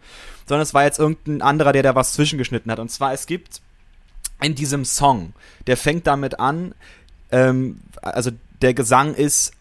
[0.46, 2.78] sondern es war jetzt irgendein anderer, der da was zwischengeschnitten hat.
[2.78, 3.60] Und zwar, es gibt
[4.40, 5.34] in diesem Song,
[5.66, 6.74] der fängt damit an,
[7.30, 8.30] ähm, also
[8.62, 9.52] der Gesang ist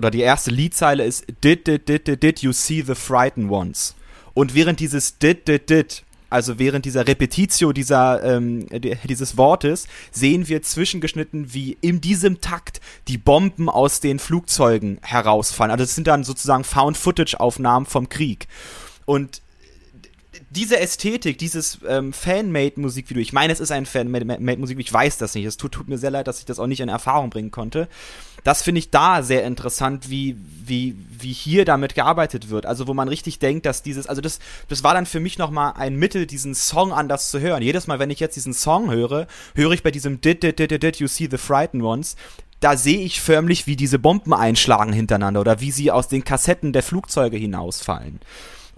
[0.00, 3.94] oder die erste Liedzeile ist did, did, did, did, did you see the frightened ones?
[4.32, 8.66] Und während dieses did, did, did, also während dieser Repetitio dieser, ähm,
[9.04, 15.70] dieses Wortes, sehen wir zwischengeschnitten, wie in diesem Takt die Bomben aus den Flugzeugen herausfallen.
[15.70, 18.48] Also das sind dann sozusagen Found-Footage-Aufnahmen vom Krieg.
[19.04, 19.42] Und
[20.50, 25.44] diese Ästhetik, dieses ähm, Fan-Made-Musikvideo, ich meine, es ist ein Fan-Made-Musikvideo, ich weiß das nicht,
[25.44, 27.88] es tut, tut, mir sehr leid, dass ich das auch nicht in Erfahrung bringen konnte.
[28.42, 32.66] Das finde ich da sehr interessant, wie, wie, wie hier damit gearbeitet wird.
[32.66, 35.74] Also, wo man richtig denkt, dass dieses, also das, das war dann für mich nochmal
[35.76, 37.62] ein Mittel, diesen Song anders zu hören.
[37.62, 40.72] Jedes Mal, wenn ich jetzt diesen Song höre, höre ich bei diesem Did, Did, Did,
[40.72, 42.16] Did, Did You See the Frightened Ones,
[42.58, 46.72] da sehe ich förmlich, wie diese Bomben einschlagen hintereinander oder wie sie aus den Kassetten
[46.72, 48.20] der Flugzeuge hinausfallen.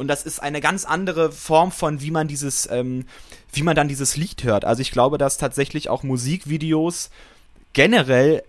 [0.03, 3.05] Und das ist eine ganz andere Form von, wie man dieses, ähm,
[3.53, 4.65] wie man dann dieses Lied hört.
[4.65, 7.11] Also ich glaube, dass tatsächlich auch Musikvideos
[7.73, 8.43] generell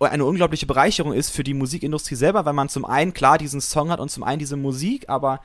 [0.00, 3.90] eine unglaubliche Bereicherung ist für die Musikindustrie selber, weil man zum einen klar diesen Song
[3.90, 5.40] hat und zum einen diese Musik, aber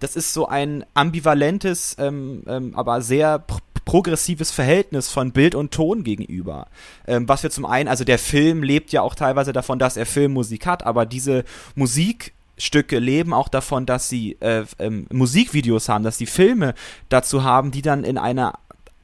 [0.00, 5.70] das ist so ein ambivalentes, ähm, ähm, aber sehr pr progressives Verhältnis von Bild und
[5.70, 6.68] Ton gegenüber.
[7.06, 10.06] Ähm, was wir zum einen, also der Film lebt ja auch teilweise davon, dass er
[10.06, 16.04] Filmmusik hat, aber diese Musik Stücke leben auch davon, dass sie äh, ähm, Musikvideos haben,
[16.04, 16.74] dass sie Filme
[17.08, 18.54] dazu haben, die dann in einer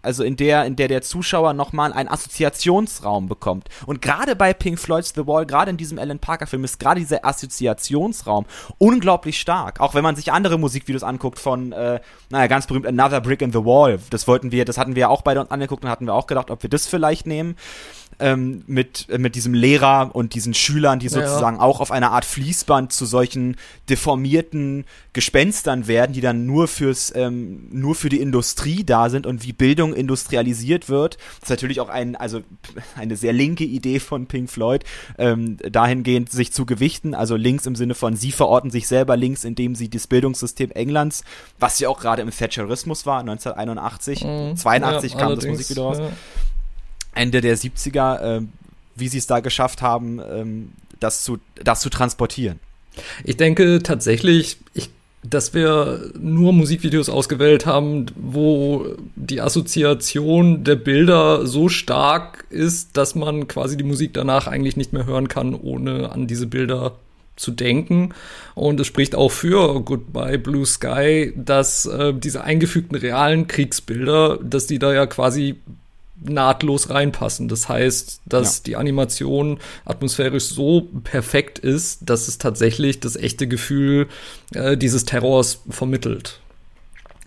[0.03, 3.69] also in der, in der der Zuschauer nochmal einen Assoziationsraum bekommt.
[3.87, 7.01] Und gerade bei Pink Floyd's The Wall, gerade in diesem Alan Parker Film, ist gerade
[7.01, 8.47] dieser Assoziationsraum
[8.79, 9.81] unglaublich stark.
[9.81, 13.53] Auch wenn man sich andere Musikvideos anguckt von, äh, naja, ganz berühmt Another Brick in
[13.53, 13.99] the Wall.
[14.11, 16.51] Das wollten wir, das hatten wir auch beide uns angeguckt und hatten wir auch gedacht,
[16.51, 17.57] ob wir das vielleicht nehmen
[18.21, 21.63] ähm, mit, äh, mit diesem Lehrer und diesen Schülern, die sozusagen ja.
[21.63, 23.57] auch auf einer Art Fließband zu solchen
[23.89, 29.45] deformierten Gespenstern werden, die dann nur fürs, ähm, nur für die Industrie da sind und
[29.45, 31.17] wie Bildung industrialisiert wird.
[31.41, 32.43] Das ist natürlich auch ein, also
[32.97, 34.85] eine sehr linke Idee von Pink Floyd,
[35.19, 39.45] ähm, dahingehend sich zu gewichten, also links im Sinne von, sie verorten sich selber links,
[39.45, 41.25] indem sie das Bildungssystem Englands,
[41.59, 44.57] was ja auch gerade im Thatcherismus war, 1981, mhm.
[44.57, 45.99] 82 ja, kam das Musikvideo raus.
[47.15, 48.43] Ende der 70er, äh,
[48.95, 52.61] wie sie es da geschafft haben, ähm, das, zu, das zu transportieren.
[53.25, 54.91] Ich denke tatsächlich, ich,
[55.23, 63.15] dass wir nur Musikvideos ausgewählt haben, wo die Assoziation der Bilder so stark ist, dass
[63.15, 66.97] man quasi die Musik danach eigentlich nicht mehr hören kann, ohne an diese Bilder
[67.37, 68.11] zu denken.
[68.55, 74.67] Und es spricht auch für Goodbye Blue Sky, dass äh, diese eingefügten realen Kriegsbilder, dass
[74.67, 75.57] die da ja quasi
[76.23, 77.49] nahtlos reinpassen.
[77.49, 78.63] Das heißt, dass ja.
[78.67, 84.09] die Animation atmosphärisch so perfekt ist, dass es tatsächlich das echte Gefühl
[84.55, 86.41] äh, dieses Terrors vermittelt.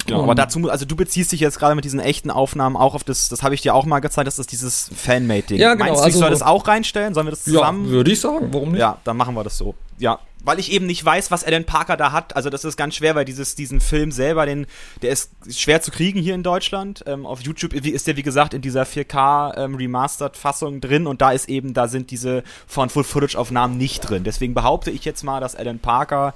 [0.05, 3.03] Genau, aber dazu, also du beziehst dich jetzt gerade mit diesen echten Aufnahmen auch auf
[3.03, 5.59] das, das habe ich dir auch mal gezeigt, das ist dieses Fanmate-Ding.
[5.59, 5.85] Ja, genau.
[5.85, 7.13] Meinst du, ich also, soll das auch reinstellen?
[7.13, 7.85] Sollen wir das zusammen?
[7.85, 8.81] Ja, würde ich sagen, warum nicht?
[8.81, 9.75] Ja, dann machen wir das so.
[9.99, 12.35] Ja, weil ich eben nicht weiß, was Alan Parker da hat.
[12.35, 14.67] Also das ist ganz schwer, weil dieses, diesen Film selber, den,
[15.01, 17.03] der ist schwer zu kriegen hier in Deutschland.
[17.07, 21.49] Ähm, auf YouTube ist der, wie gesagt, in dieser 4K ähm, drin und da ist
[21.49, 24.23] eben, da sind diese von Full-Footage-Aufnahmen nicht drin.
[24.23, 26.33] Deswegen behaupte ich jetzt mal, dass Alan Parker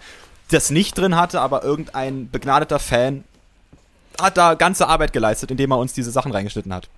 [0.50, 3.26] das nicht drin hatte, aber irgendein begnadeter Fan
[4.20, 6.90] hat da ganze Arbeit geleistet, indem er uns diese Sachen reingeschnitten hat.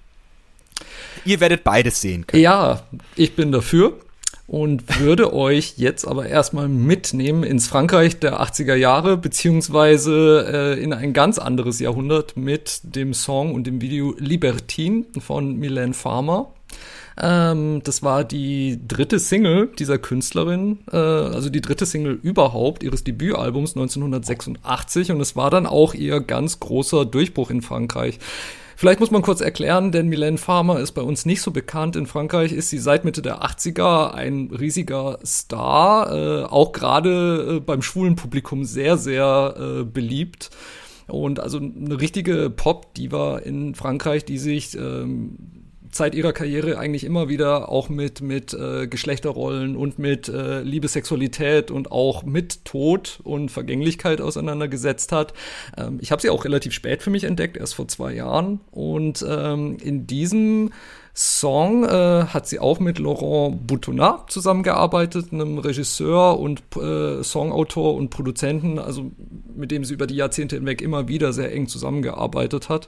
[1.25, 2.43] Ihr werdet beides sehen können.
[2.43, 2.83] Ja,
[3.15, 3.99] ich bin dafür
[4.49, 10.91] und würde euch jetzt aber erstmal mitnehmen ins Frankreich der 80er Jahre, beziehungsweise äh, in
[10.91, 16.51] ein ganz anderes Jahrhundert mit dem Song und dem Video Libertine von Mylène Farmer.
[17.21, 23.03] Ähm, das war die dritte Single dieser Künstlerin, äh, also die dritte Single überhaupt ihres
[23.03, 28.19] Debütalbums 1986 und es war dann auch ihr ganz großer Durchbruch in Frankreich.
[28.79, 31.97] Vielleicht muss man kurz erklären, denn Mylène Farmer ist bei uns nicht so bekannt.
[31.97, 37.59] In Frankreich ist sie seit Mitte der 80er ein riesiger Star, äh, auch gerade äh,
[37.59, 40.51] beim schwulen Publikum sehr, sehr äh, beliebt.
[41.07, 45.58] Und also eine richtige Pop-Diva in Frankreich, die sich ähm,
[45.91, 50.87] Zeit ihrer Karriere eigentlich immer wieder auch mit, mit äh, Geschlechterrollen und mit äh, Liebe,
[50.87, 55.33] Sexualität und auch mit Tod und Vergänglichkeit auseinandergesetzt hat.
[55.77, 58.59] Ähm, ich habe sie auch relativ spät für mich entdeckt, erst vor zwei Jahren.
[58.71, 60.71] Und ähm, in diesem
[61.15, 68.09] Song äh, hat sie auch mit Laurent Boutonnat zusammengearbeitet, einem Regisseur und äh, Songautor und
[68.09, 69.11] Produzenten, also
[69.53, 72.87] mit dem sie über die Jahrzehnte hinweg immer wieder sehr eng zusammengearbeitet hat.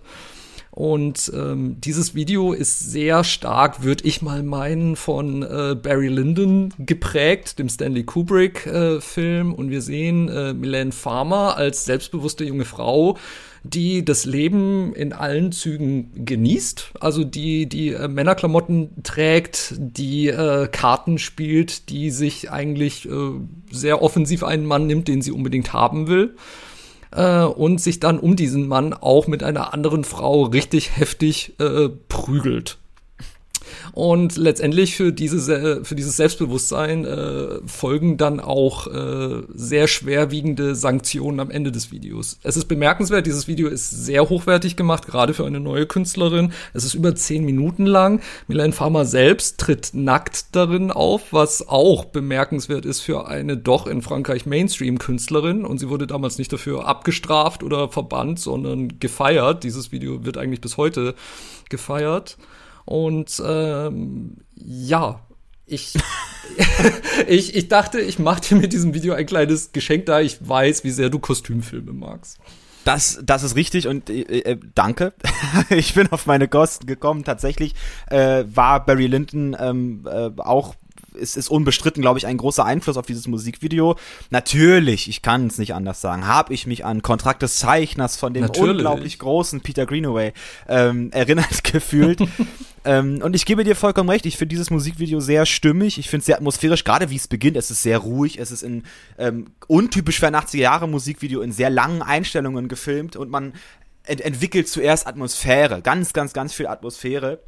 [0.72, 6.74] Und ähm, dieses Video ist sehr stark, würde ich mal meinen, von äh, Barry Lyndon
[6.80, 9.52] geprägt, dem Stanley Kubrick-Film.
[9.52, 13.18] Äh, und wir sehen äh, Milene Farmer als selbstbewusste junge Frau,
[13.64, 20.70] die das Leben in allen Zügen genießt, also die die äh, Männerklamotten trägt, die äh,
[20.72, 23.12] Karten spielt, die sich eigentlich äh,
[23.72, 26.34] sehr offensiv einen Mann nimmt, den sie unbedingt haben will
[27.12, 31.90] äh, und sich dann um diesen Mann auch mit einer anderen Frau richtig heftig äh,
[32.08, 32.78] prügelt.
[33.94, 41.40] Und letztendlich für, diese, für dieses Selbstbewusstsein äh, folgen dann auch äh, sehr schwerwiegende Sanktionen
[41.40, 42.40] am Ende des Videos.
[42.44, 46.54] Es ist bemerkenswert, dieses Video ist sehr hochwertig gemacht, gerade für eine neue Künstlerin.
[46.74, 48.22] Es ist über zehn Minuten lang.
[48.48, 54.02] Milan Farmer selbst tritt nackt darin auf, was auch bemerkenswert ist für eine doch in
[54.02, 55.66] Frankreich Mainstream-Künstlerin.
[55.66, 59.64] Und sie wurde damals nicht dafür abgestraft oder verbannt, sondern gefeiert.
[59.64, 61.16] Dieses Video wird eigentlich bis heute
[61.70, 62.38] gefeiert.
[62.92, 65.22] Und ähm, ja,
[65.66, 65.94] ich,
[67.28, 70.20] ich, ich dachte, ich mache dir mit diesem Video ein kleines Geschenk da.
[70.20, 72.38] Ich weiß, wie sehr du Kostümfilme magst.
[72.84, 75.14] Das, das ist richtig und äh, äh, danke.
[75.70, 77.24] ich bin auf meine Kosten gekommen.
[77.24, 77.76] Tatsächlich
[78.08, 80.76] äh, war Barry Lyndon ähm, äh, auch
[81.22, 83.96] es ist unbestritten, glaube ich, ein großer Einfluss auf dieses Musikvideo.
[84.30, 88.34] Natürlich, ich kann es nicht anders sagen, habe ich mich an Kontrakt des Zeichners von
[88.34, 88.72] dem Natürlich.
[88.72, 90.34] unglaublich großen Peter Greenaway
[90.68, 92.20] ähm, erinnert gefühlt.
[92.86, 96.22] ähm, und ich gebe dir vollkommen recht, ich finde dieses Musikvideo sehr stimmig, ich finde
[96.22, 98.84] es sehr atmosphärisch, gerade wie es beginnt, es ist sehr ruhig, es ist in
[99.18, 103.54] ähm, untypisch für ein 80er Jahre Musikvideo in sehr langen Einstellungen gefilmt und man
[104.04, 107.40] ent entwickelt zuerst Atmosphäre, ganz, ganz, ganz viel Atmosphäre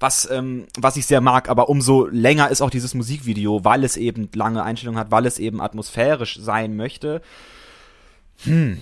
[0.00, 3.96] was, ähm, was ich sehr mag, aber umso länger ist auch dieses Musikvideo, weil es
[3.96, 7.22] eben lange Einstellungen hat, weil es eben atmosphärisch sein möchte.
[8.44, 8.80] Hm,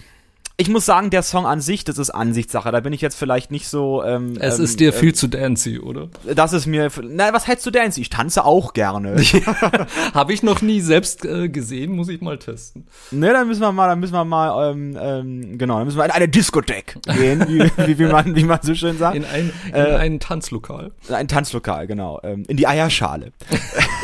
[0.62, 2.70] ich muss sagen, der Song an sich, das ist Ansichtssache.
[2.70, 4.04] Da bin ich jetzt vielleicht nicht so.
[4.04, 6.08] Ähm, es ähm, ist dir äh, viel zu dancy, oder?
[6.34, 6.88] Das ist mir.
[7.02, 8.00] Na, was hältst du dancy?
[8.00, 9.16] Ich tanze auch gerne.
[10.14, 12.86] Habe ich noch nie selbst äh, gesehen, muss ich mal testen.
[13.10, 16.04] Ne, dann müssen wir mal, dann müssen wir mal, ähm, ähm, genau, dann müssen wir
[16.04, 19.16] in eine Diskothek gehen, wie, wie, wie, man, wie man so schön sagt.
[19.16, 20.92] In ein, in äh, ein Tanzlokal.
[21.08, 22.20] Ein Tanzlokal, genau.
[22.22, 23.32] Ähm, in die Eierschale.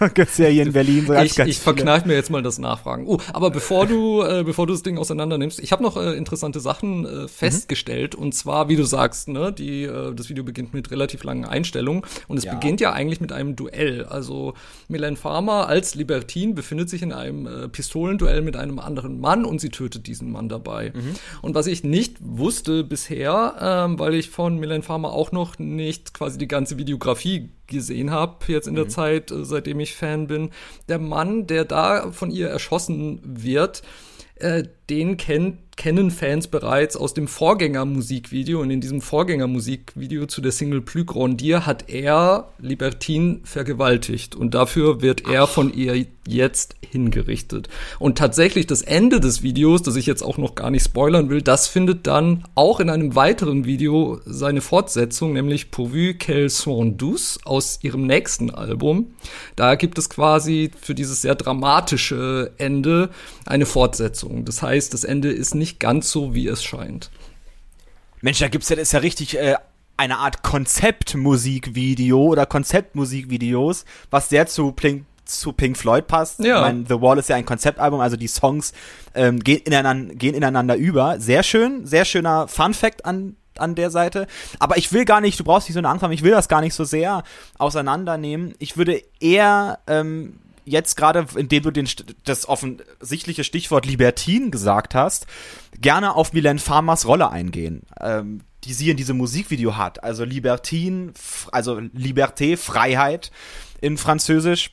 [0.14, 3.06] Gibt's ja hier in Berlin so ganz, Ich, ich verkneife mir jetzt mal das Nachfragen.
[3.06, 6.16] Oh, aber bevor du, äh, bevor du das Ding auseinander nimmst, ich habe noch äh,
[6.16, 8.16] interessante Sachen äh, festgestellt.
[8.16, 8.22] Mhm.
[8.24, 12.02] Und zwar, wie du sagst, ne, die, äh, das Video beginnt mit relativ langen Einstellungen.
[12.28, 12.54] Und es ja.
[12.54, 14.04] beginnt ja eigentlich mit einem Duell.
[14.04, 14.54] Also
[14.88, 19.60] Milan Farmer als Libertin befindet sich in einem äh, Pistolenduell mit einem anderen Mann und
[19.60, 20.92] sie tötet diesen Mann dabei.
[20.94, 21.14] Mhm.
[21.42, 26.14] Und was ich nicht wusste bisher, ähm, weil ich von Milan Farmer auch noch nicht
[26.14, 28.90] quasi die ganze Videografie gesehen habe, jetzt in der mhm.
[28.90, 30.50] Zeit, äh, seitdem ich Fan bin.
[30.88, 33.82] Der Mann, der da von ihr erschossen wird,
[34.36, 38.60] äh, den kennt kennen Fans bereits aus dem Vorgängermusikvideo.
[38.60, 44.36] Und in diesem Vorgängermusikvideo zu der Single Plus Grandir hat er Libertine vergewaltigt.
[44.36, 47.70] Und dafür wird er von ihr jetzt hingerichtet.
[47.98, 51.40] Und tatsächlich das Ende des Videos, das ich jetzt auch noch gar nicht spoilern will,
[51.40, 57.38] das findet dann auch in einem weiteren Video seine Fortsetzung, nämlich Pourvu qu'elle soit douce
[57.44, 59.14] aus ihrem nächsten Album.
[59.56, 63.08] Da gibt es quasi für dieses sehr dramatische Ende
[63.46, 64.44] eine Fortsetzung.
[64.44, 67.10] Das heißt, das Ende ist nicht nicht ganz so, wie es scheint.
[68.20, 69.56] Mensch, da gibt's ja, das ist ja richtig äh,
[69.96, 76.40] eine Art Konzeptmusikvideo oder Konzeptmusikvideos, was sehr zu Pink, zu Pink Floyd passt.
[76.40, 76.56] Ja.
[76.56, 78.72] Ich mein, The Wall ist ja ein Konzeptalbum, also die Songs
[79.14, 81.20] ähm, gehen, ineinander, gehen ineinander über.
[81.20, 84.26] Sehr schön, sehr schöner Fun Fact an an der Seite.
[84.58, 86.48] Aber ich will gar nicht, du brauchst nicht so eine Angst haben, ich will das
[86.48, 87.24] gar nicht so sehr
[87.58, 88.54] auseinandernehmen.
[88.58, 90.38] Ich würde eher ähm,
[90.70, 91.88] jetzt gerade, indem du den,
[92.24, 95.26] das offensichtliche Stichwort Libertin gesagt hast,
[95.80, 100.02] gerne auf Milan Farmers Rolle eingehen, ähm, die sie in diesem Musikvideo hat.
[100.04, 101.12] Also Libertin,
[101.52, 103.30] also Liberté, Freiheit
[103.80, 104.72] in Französisch.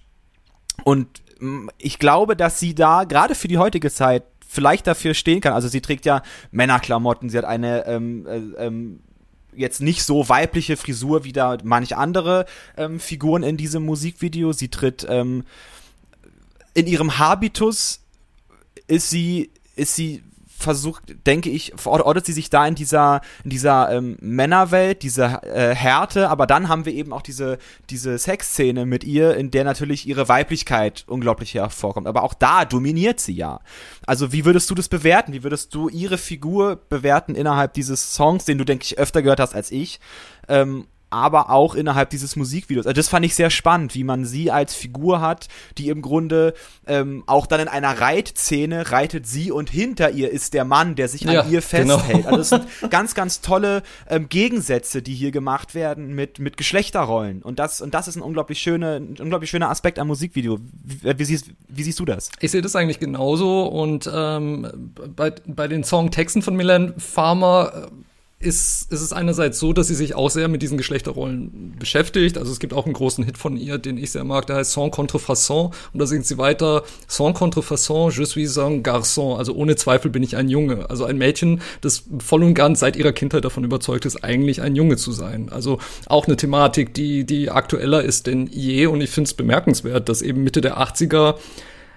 [0.83, 1.07] Und
[1.39, 5.53] mm, ich glaube, dass sie da gerade für die heutige Zeit vielleicht dafür stehen kann.
[5.53, 8.99] Also sie trägt ja Männerklamotten, sie hat eine ähm, äh, ähm,
[9.57, 12.45] jetzt nicht so weibliche Frisur wie da manch andere
[12.77, 14.53] ähm, Figuren in diesem Musikvideo.
[14.53, 15.43] Sie tritt ähm,
[16.77, 18.01] in ihrem Habitus
[18.85, 20.23] ist sie ist sie
[20.59, 25.75] versucht, denke ich, verortet sie sich da in dieser, in dieser ähm, Männerwelt, dieser äh,
[25.75, 27.59] Härte, aber dann haben wir eben auch diese,
[27.91, 32.07] diese Sexszene mit ihr, in der natürlich ihre Weiblichkeit unglaublich hervorkommt.
[32.07, 33.59] Aber auch da dominiert sie ja.
[34.07, 35.31] Also wie würdest du das bewerten?
[35.33, 39.39] Wie würdest du ihre Figur bewerten innerhalb dieses Songs, den du, denke ich, öfter gehört
[39.39, 39.99] hast als ich?
[40.47, 42.85] Ähm, aber auch innerhalb dieses Musikvideos.
[42.85, 46.53] Also das fand ich sehr spannend, wie man sie als Figur hat, die im Grunde
[46.85, 51.07] ähm, auch dann in einer Reitszene reitet sie und hinter ihr ist der Mann, der
[51.07, 51.97] sich ja, an ihr genau.
[51.97, 52.25] festhält.
[52.25, 52.27] Genau.
[52.27, 57.41] Also das sind ganz, ganz tolle ähm, Gegensätze, die hier gemacht werden mit, mit Geschlechterrollen.
[57.41, 60.59] Und das, und das ist ein unglaublich, schöne, ein unglaublich schöner Aspekt am Musikvideo.
[60.83, 62.29] Wie, wie, siehst, wie siehst du das?
[62.39, 67.89] Ich sehe das eigentlich genauso und ähm, bei, bei den Songtexten von Milan Farmer
[68.39, 72.37] ist, ist es einerseits so, dass sie sich auch sehr mit diesen Geschlechterrollen beschäftigt.
[72.37, 74.73] Also es gibt auch einen großen Hit von ihr, den ich sehr mag, der heißt
[74.73, 75.73] Sans Contrefaçon.
[75.91, 79.37] Und da singt sie weiter, Sans Contrefaçon, je suis un garçon.
[79.37, 80.87] Also ohne Zweifel bin ich ein Junge.
[80.89, 84.75] Also ein Mädchen, das voll und ganz seit ihrer Kindheit davon überzeugt ist, eigentlich ein
[84.75, 85.49] Junge zu sein.
[85.49, 88.85] Also auch eine Thematik, die, die aktueller ist denn je.
[88.85, 91.37] Und ich finde es bemerkenswert, dass eben Mitte der 80er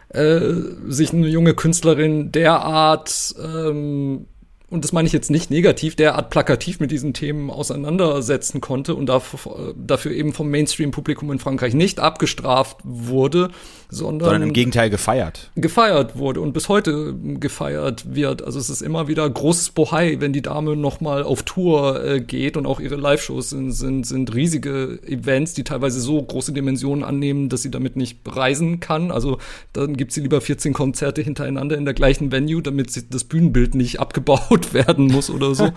[0.09, 0.41] äh,
[0.89, 4.27] sich eine junge Künstlerin derart ähm,
[4.71, 9.07] und das meine ich jetzt nicht negativ, derart plakativ mit diesen Themen auseinandersetzen konnte und
[9.07, 13.51] dafür, dafür eben vom Mainstream-Publikum in Frankreich nicht abgestraft wurde,
[13.91, 15.51] sondern, sondern im Gegenteil gefeiert.
[15.57, 18.43] Gefeiert wurde und bis heute gefeiert wird.
[18.43, 22.57] Also es ist immer wieder großes Bohai, wenn die Dame nochmal auf Tour äh, geht
[22.57, 27.49] und auch ihre Live-Shows sind, sind, sind riesige Events, die teilweise so große Dimensionen annehmen,
[27.49, 29.11] dass sie damit nicht reisen kann.
[29.11, 29.39] Also
[29.73, 34.01] dann gibt sie lieber 14 Konzerte hintereinander in der gleichen Venue, damit das Bühnenbild nicht
[34.01, 35.71] abgebaut gebaut werden muss oder so.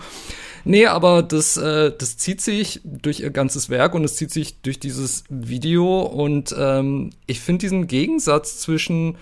[0.64, 4.60] Nee, aber das, äh, das zieht sich durch ihr ganzes Werk und es zieht sich
[4.62, 9.16] durch dieses Video und ähm, ich finde diesen Gegensatz zwischen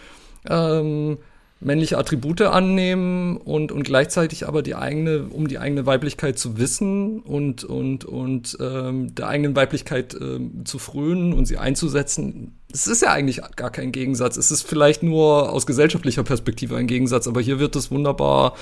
[0.48, 1.18] ähm,
[1.64, 7.20] männliche Attribute annehmen und, und gleichzeitig aber die eigene, um die eigene Weiblichkeit zu wissen
[7.20, 12.58] und, und, und ähm, der eigenen Weiblichkeit ähm, zu frönen und sie einzusetzen.
[12.72, 14.36] Es ist ja eigentlich gar kein Gegensatz.
[14.36, 18.54] Es ist vielleicht nur aus gesellschaftlicher Perspektive ein Gegensatz, aber hier wird es wunderbar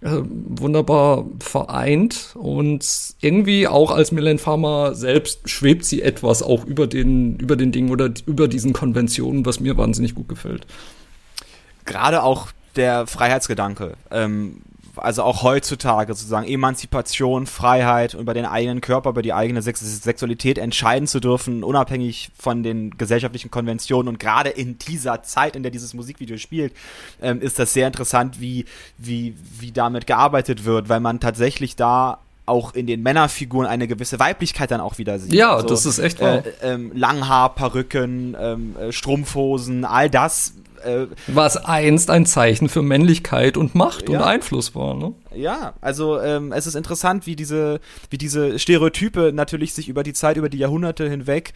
[0.00, 2.86] äh, wunderbar vereint und
[3.20, 7.90] irgendwie auch als Milan Farmer selbst schwebt sie etwas auch über den, über den Dingen
[7.90, 10.66] oder über diesen Konventionen, was mir wahnsinnig gut gefällt.
[11.84, 13.94] Gerade auch der Freiheitsgedanke.
[14.10, 14.62] Ähm,
[14.98, 20.58] also auch heutzutage sozusagen Emanzipation, Freiheit, über den eigenen Körper, über die eigene Sex Sexualität
[20.58, 24.08] entscheiden zu dürfen, unabhängig von den gesellschaftlichen Konventionen.
[24.08, 26.72] Und gerade in dieser Zeit, in der dieses Musikvideo spielt,
[27.20, 28.64] ähm, ist das sehr interessant, wie,
[28.96, 34.18] wie, wie damit gearbeitet wird, weil man tatsächlich da auch in den Männerfiguren eine gewisse
[34.18, 35.34] Weiblichkeit dann auch wieder sieht.
[35.34, 36.44] Ja, also, das ist echt wahr.
[36.46, 42.82] Äh, ähm, Langhaar, Perücken, ähm, äh, Strumpfhosen, all das äh, was einst ein Zeichen für
[42.82, 44.18] Männlichkeit und Macht ja.
[44.18, 44.94] und Einfluss war.
[44.94, 45.14] Ne?
[45.34, 50.12] Ja, also ähm, es ist interessant, wie diese, wie diese Stereotype natürlich sich über die
[50.12, 51.52] Zeit, über die Jahrhunderte hinweg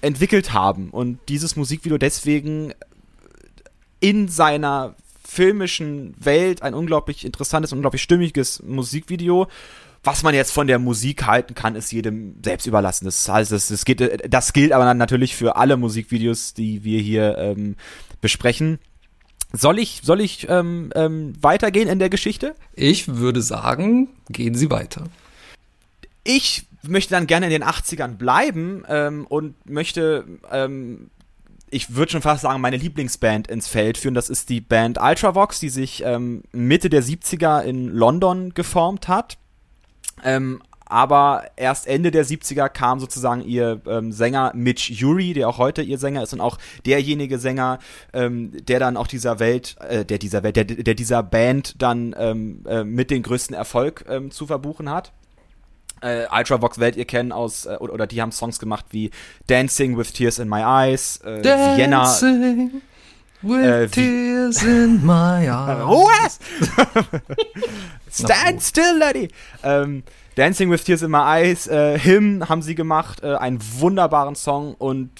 [0.00, 2.74] entwickelt haben und dieses Musikvideo deswegen
[4.00, 4.94] in seiner
[5.26, 9.48] filmischen Welt ein unglaublich interessantes, unglaublich stimmiges Musikvideo
[10.06, 13.06] was man jetzt von der Musik halten kann, ist jedem selbst überlassen.
[13.06, 17.00] Das heißt, das, das, geht, das gilt aber dann natürlich für alle Musikvideos, die wir
[17.00, 17.74] hier ähm,
[18.20, 18.78] besprechen.
[19.52, 22.54] Soll ich, soll ich ähm, ähm, weitergehen in der Geschichte?
[22.74, 25.04] Ich würde sagen, gehen Sie weiter.
[26.24, 31.10] Ich möchte dann gerne in den 80ern bleiben ähm, und möchte, ähm,
[31.70, 34.14] ich würde schon fast sagen, meine Lieblingsband ins Feld führen.
[34.14, 39.38] Das ist die Band Ultravox, die sich ähm, Mitte der 70er in London geformt hat.
[40.86, 45.82] Aber erst Ende der 70er kam sozusagen ihr ähm, Sänger Mitch Yuri, der auch heute
[45.82, 47.80] ihr Sänger ist und auch derjenige Sänger,
[48.12, 52.14] ähm, der dann auch dieser Welt, äh, der dieser Welt, der, der dieser Band dann
[52.18, 55.12] ähm, äh, mit den größten Erfolg ähm, zu verbuchen hat.
[56.02, 59.10] Äh, Ultravox werdet ihr kennen aus, äh, oder, oder, die haben Songs gemacht wie
[59.46, 62.82] Dancing with Tears in My Eyes, äh, Dancing Vienna.
[63.42, 65.12] With äh, tears in my
[65.48, 65.86] eyes.
[65.86, 66.10] Ruhe!
[68.10, 69.28] Stand still, Lady!
[69.62, 70.02] Ähm,
[70.36, 74.74] Dancing with Tears in My Eyes, äh, Him haben sie gemacht, äh, einen wunderbaren Song
[74.74, 75.10] und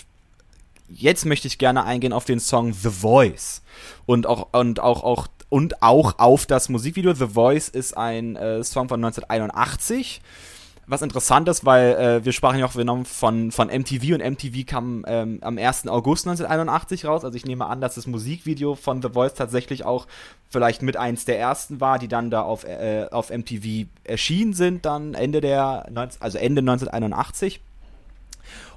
[0.91, 3.63] jetzt möchte ich gerne eingehen auf den Song The Voice
[4.05, 7.15] und auch und auch auch und auch auf das Musikvideo.
[7.15, 10.21] The Voice ist ein äh, Song von 1981
[10.87, 14.67] was interessant ist, weil äh, wir sprachen ja auch genommen von, von MTV und MTV
[14.67, 15.89] kam ähm, am 1.
[15.89, 17.25] August 1981 raus.
[17.25, 20.07] Also ich nehme an, dass das Musikvideo von The Voice tatsächlich auch
[20.49, 24.85] vielleicht mit eins der ersten war, die dann da auf, äh, auf MTV erschienen sind,
[24.87, 27.61] dann Ende der, 19, also Ende 1981.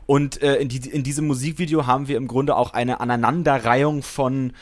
[0.08, 4.54] Und äh, in, die, in diesem Musikvideo haben wir im Grunde auch eine Aneinanderreihung von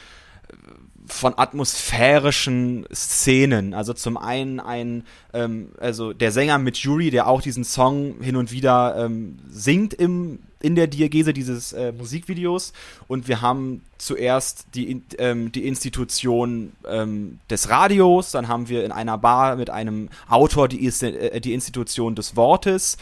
[1.08, 3.74] von atmosphärischen Szenen.
[3.74, 5.04] Also zum einen ein,
[5.34, 9.94] ähm, also der Sänger mit Jury, der auch diesen Song hin und wieder ähm, singt
[9.94, 12.74] im in der Diagese dieses äh, Musikvideos.
[13.08, 18.92] Und wir haben zuerst die, ähm, die Institution ähm, des Radios, dann haben wir in
[18.92, 22.98] einer Bar mit einem Autor die, äh, die Institution des Wortes.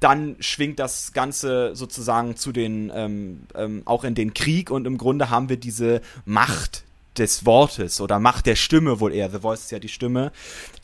[0.00, 4.70] Dann schwingt das Ganze sozusagen zu den, ähm, ähm, auch in den Krieg.
[4.70, 6.84] Und im Grunde haben wir diese Macht
[7.18, 9.30] des Wortes oder Macht der Stimme wohl eher.
[9.30, 10.32] The Voice ist ja die Stimme,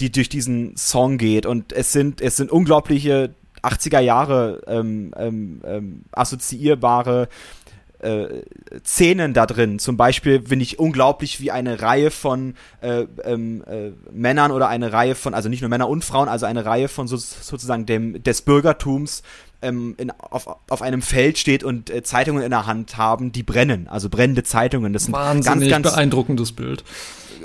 [0.01, 1.47] die durch diesen Song geht.
[1.47, 7.29] Und es sind, es sind unglaubliche 80er Jahre ähm, ähm, ähm, assoziierbare
[8.01, 8.43] äh,
[8.85, 9.79] Szenen da drin.
[9.79, 14.93] Zum Beispiel finde ich unglaublich, wie eine Reihe von äh, ähm, äh, Männern oder eine
[14.93, 18.23] Reihe von, also nicht nur Männer und Frauen, also eine Reihe von so, sozusagen dem,
[18.23, 19.23] des Bürgertums
[19.63, 23.43] ähm, in, auf, auf einem Feld steht und äh, Zeitungen in der Hand haben, die
[23.43, 24.93] brennen, also brennende Zeitungen.
[24.93, 26.85] Das ist ein Wahnsinnig ganz, ganz beeindruckendes Bild.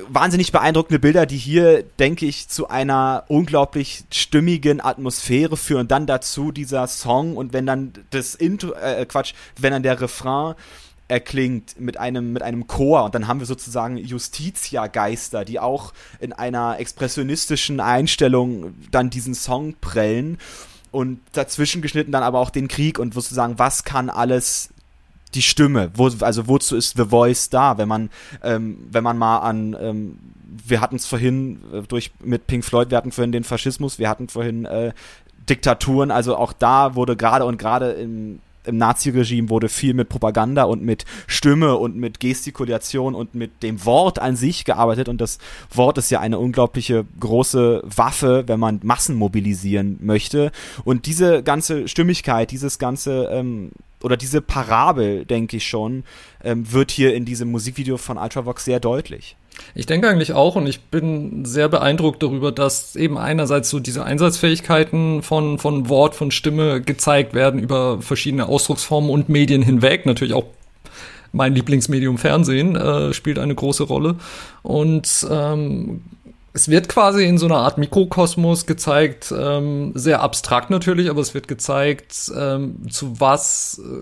[0.08, 5.88] Wahnsinnig beeindruckende Bilder, die hier, denke ich, zu einer unglaublich stimmigen Atmosphäre führen.
[5.88, 10.56] Dann dazu dieser Song und wenn dann das Intro, äh, Quatsch, wenn dann der Refrain
[11.08, 16.34] erklingt mit einem, mit einem Chor und dann haben wir sozusagen Justitia-Geister, die auch in
[16.34, 20.40] einer expressionistischen Einstellung dann diesen Song prellen
[20.96, 24.70] und dazwischen geschnitten dann aber auch den Krieg und sozusagen, was kann alles
[25.34, 28.10] die Stimme, wo, also wozu ist The Voice da, wenn man,
[28.42, 30.20] ähm, wenn man mal an, ähm,
[30.66, 34.08] wir hatten es vorhin äh, durch mit Pink Floyd, wir hatten vorhin den Faschismus, wir
[34.08, 34.94] hatten vorhin äh,
[35.50, 40.64] Diktaturen, also auch da wurde gerade und gerade im im Naziregime wurde viel mit Propaganda
[40.64, 45.38] und mit Stimme und mit Gestikulation und mit dem Wort an sich gearbeitet und das
[45.72, 50.52] Wort ist ja eine unglaubliche große Waffe, wenn man Massen mobilisieren möchte
[50.84, 53.72] und diese ganze Stimmigkeit, dieses ganze ähm,
[54.04, 56.04] oder diese Parabel, denke ich schon,
[56.44, 59.36] ähm, wird hier in diesem Musikvideo von Ultravox sehr deutlich.
[59.74, 64.04] Ich denke eigentlich auch und ich bin sehr beeindruckt darüber, dass eben einerseits so diese
[64.04, 70.06] Einsatzfähigkeiten von, von Wort, von Stimme gezeigt werden über verschiedene Ausdrucksformen und Medien hinweg.
[70.06, 70.46] Natürlich auch
[71.32, 74.16] mein Lieblingsmedium Fernsehen äh, spielt eine große Rolle.
[74.64, 76.02] Und ähm,
[76.56, 81.34] es wird quasi in so einer Art Mikrokosmos gezeigt, ähm, sehr abstrakt natürlich, aber es
[81.34, 84.02] wird gezeigt, ähm, zu was äh,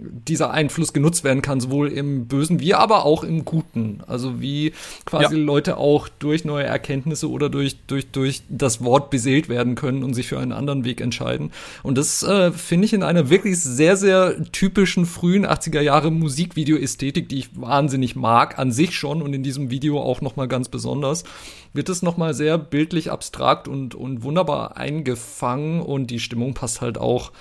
[0.00, 4.00] dieser Einfluss genutzt werden kann, sowohl im Bösen wie aber auch im Guten.
[4.06, 4.72] Also wie
[5.04, 5.44] quasi ja.
[5.44, 10.14] Leute auch durch neue Erkenntnisse oder durch, durch, durch das Wort beseelt werden können und
[10.14, 11.52] sich für einen anderen Weg entscheiden.
[11.82, 17.28] Und das äh, finde ich in einer wirklich sehr, sehr typischen frühen 80er Jahre Musikvideo-Ästhetik,
[17.28, 21.24] die ich wahnsinnig mag, an sich schon und in diesem Video auch nochmal ganz besonders
[21.72, 26.98] wird es nochmal sehr bildlich abstrakt und, und wunderbar eingefangen und die Stimmung passt halt
[26.98, 27.32] auch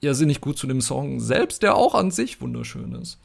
[0.00, 3.18] irrsinnig gut zu dem Song selbst, der auch an sich wunderschön ist.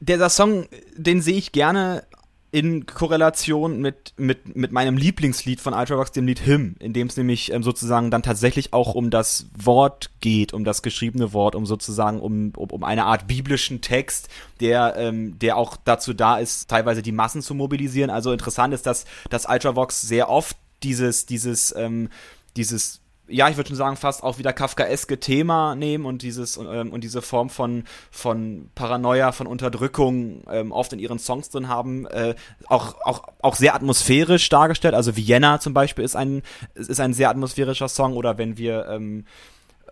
[0.00, 2.04] Der Song, den sehe ich gerne
[2.52, 7.16] in Korrelation mit, mit, mit meinem Lieblingslied von Ultravox, dem Lied Him, in dem es
[7.16, 11.64] nämlich ähm, sozusagen dann tatsächlich auch um das Wort geht, um das geschriebene Wort, um
[11.64, 14.28] sozusagen um, um, um eine Art biblischen Text,
[14.60, 18.10] der, ähm, der auch dazu da ist, teilweise die Massen zu mobilisieren.
[18.10, 22.10] Also interessant ist, dass, dass Ultravox sehr oft dieses, dieses, ähm,
[22.56, 23.01] dieses
[23.32, 27.02] ja, ich würde schon sagen, fast auch wieder Kafkaeske Thema nehmen und dieses ähm, und
[27.02, 32.34] diese Form von von Paranoia, von Unterdrückung ähm, oft in ihren Songs drin haben, äh,
[32.68, 34.94] auch auch auch sehr atmosphärisch dargestellt.
[34.94, 36.42] Also Vienna zum Beispiel ist ein
[36.74, 39.24] ist ein sehr atmosphärischer Song oder wenn wir ähm,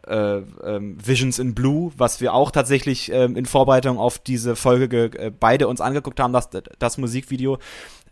[0.07, 5.11] äh, ähm, Visions in Blue, was wir auch tatsächlich ähm, in Vorbereitung auf diese Folge
[5.19, 7.59] äh, beide uns angeguckt haben, das, das Musikvideo,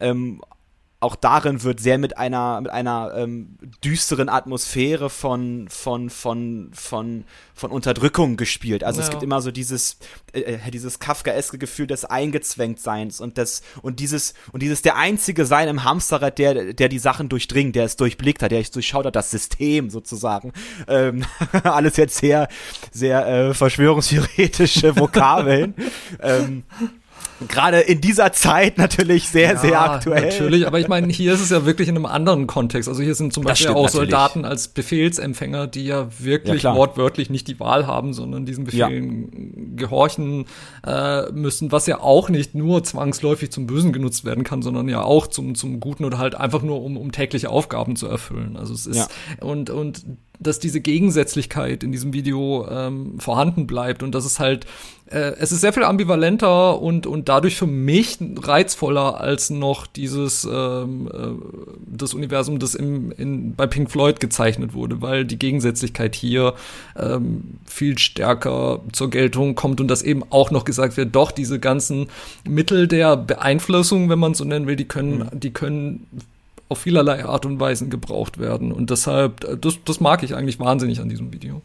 [0.00, 0.42] ähm,
[1.00, 7.24] auch darin wird sehr mit einer mit einer ähm, düsteren Atmosphäre von von von von
[7.54, 8.82] von Unterdrückung gespielt.
[8.82, 9.06] Also ja.
[9.06, 9.98] es gibt immer so dieses
[10.32, 15.46] äh, äh, dieses Kafkaeske Gefühl des Eingezwängtseins und des und dieses und dieses der einzige
[15.46, 19.06] sein im Hamsterrad, der der die Sachen durchdringt, der es durchblickt hat, der es durchschaut
[19.06, 20.52] hat, das System sozusagen.
[20.88, 21.24] Ähm,
[21.62, 22.48] alles jetzt sehr
[22.90, 25.74] sehr äh, verschwörungstheoretische Vokabeln.
[26.22, 26.64] ähm,
[27.46, 30.24] Gerade in dieser Zeit natürlich sehr, ja, sehr aktuell.
[30.24, 32.88] Natürlich, aber ich meine, hier ist es ja wirklich in einem anderen Kontext.
[32.88, 33.92] Also hier sind zum Beispiel auch natürlich.
[33.92, 39.30] Soldaten als Befehlsempfänger, die ja wirklich ja, wortwörtlich nicht die Wahl haben, sondern diesen Befehlen
[39.32, 39.76] ja.
[39.76, 40.46] gehorchen
[40.84, 45.02] äh, müssen, was ja auch nicht nur zwangsläufig zum Bösen genutzt werden kann, sondern ja
[45.02, 48.56] auch zum, zum Guten oder halt einfach nur um, um tägliche Aufgaben zu erfüllen.
[48.56, 49.08] Also es ist,
[49.40, 50.04] und, und
[50.40, 54.66] dass diese Gegensätzlichkeit in diesem Video ähm, vorhanden bleibt und dass es halt
[55.10, 60.46] äh, es ist sehr viel ambivalenter und und dadurch für mich reizvoller als noch dieses
[60.50, 61.28] ähm, äh,
[61.86, 66.54] das Universum, das im, in, bei Pink Floyd gezeichnet wurde, weil die Gegensätzlichkeit hier
[66.96, 71.58] ähm, viel stärker zur Geltung kommt und dass eben auch noch gesagt wird, doch diese
[71.58, 72.08] ganzen
[72.46, 75.40] Mittel der Beeinflussung, wenn man so nennen will, die können mhm.
[75.40, 76.06] die können
[76.68, 78.72] auf vielerlei Art und Weisen gebraucht werden.
[78.72, 81.62] Und deshalb, äh, das, das mag ich eigentlich wahnsinnig an diesem Video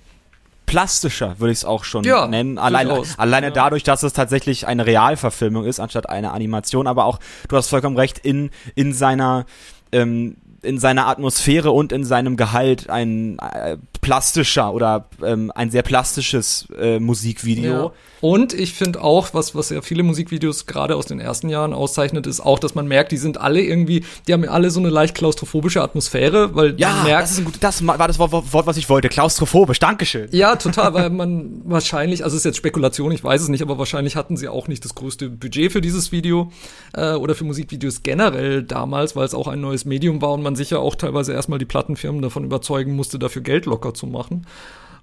[0.74, 2.58] plastischer, würde ich es auch schon ja, nennen.
[2.58, 3.52] Alleine, alleine ja.
[3.52, 6.88] dadurch, dass es tatsächlich eine Realverfilmung ist, anstatt eine Animation.
[6.88, 9.46] Aber auch, du hast vollkommen recht, in, in seiner
[9.92, 15.82] ähm, in seiner Atmosphäre und in seinem Gehalt ein äh, plastischer oder ähm, ein sehr
[15.82, 17.72] plastisches äh, Musikvideo.
[17.72, 17.92] Ja.
[18.24, 22.26] Und ich finde auch, was, was ja viele Musikvideos gerade aus den ersten Jahren auszeichnet,
[22.26, 25.14] ist auch, dass man merkt, die sind alle irgendwie, die haben alle so eine leicht
[25.14, 27.24] klaustrophobische Atmosphäre, weil ja, man merkt.
[27.24, 29.10] Das, ist gut, das war das Wort, was ich wollte.
[29.10, 30.30] Klaustrophobisch, Dankeschön.
[30.32, 34.16] Ja, total, weil man wahrscheinlich, also ist jetzt Spekulation, ich weiß es nicht, aber wahrscheinlich
[34.16, 36.50] hatten sie auch nicht das größte Budget für dieses Video
[36.94, 40.53] äh, oder für Musikvideos generell damals, weil es auch ein neues Medium war und man
[40.56, 44.46] sicher auch teilweise erstmal die Plattenfirmen davon überzeugen musste, dafür Geld locker zu machen.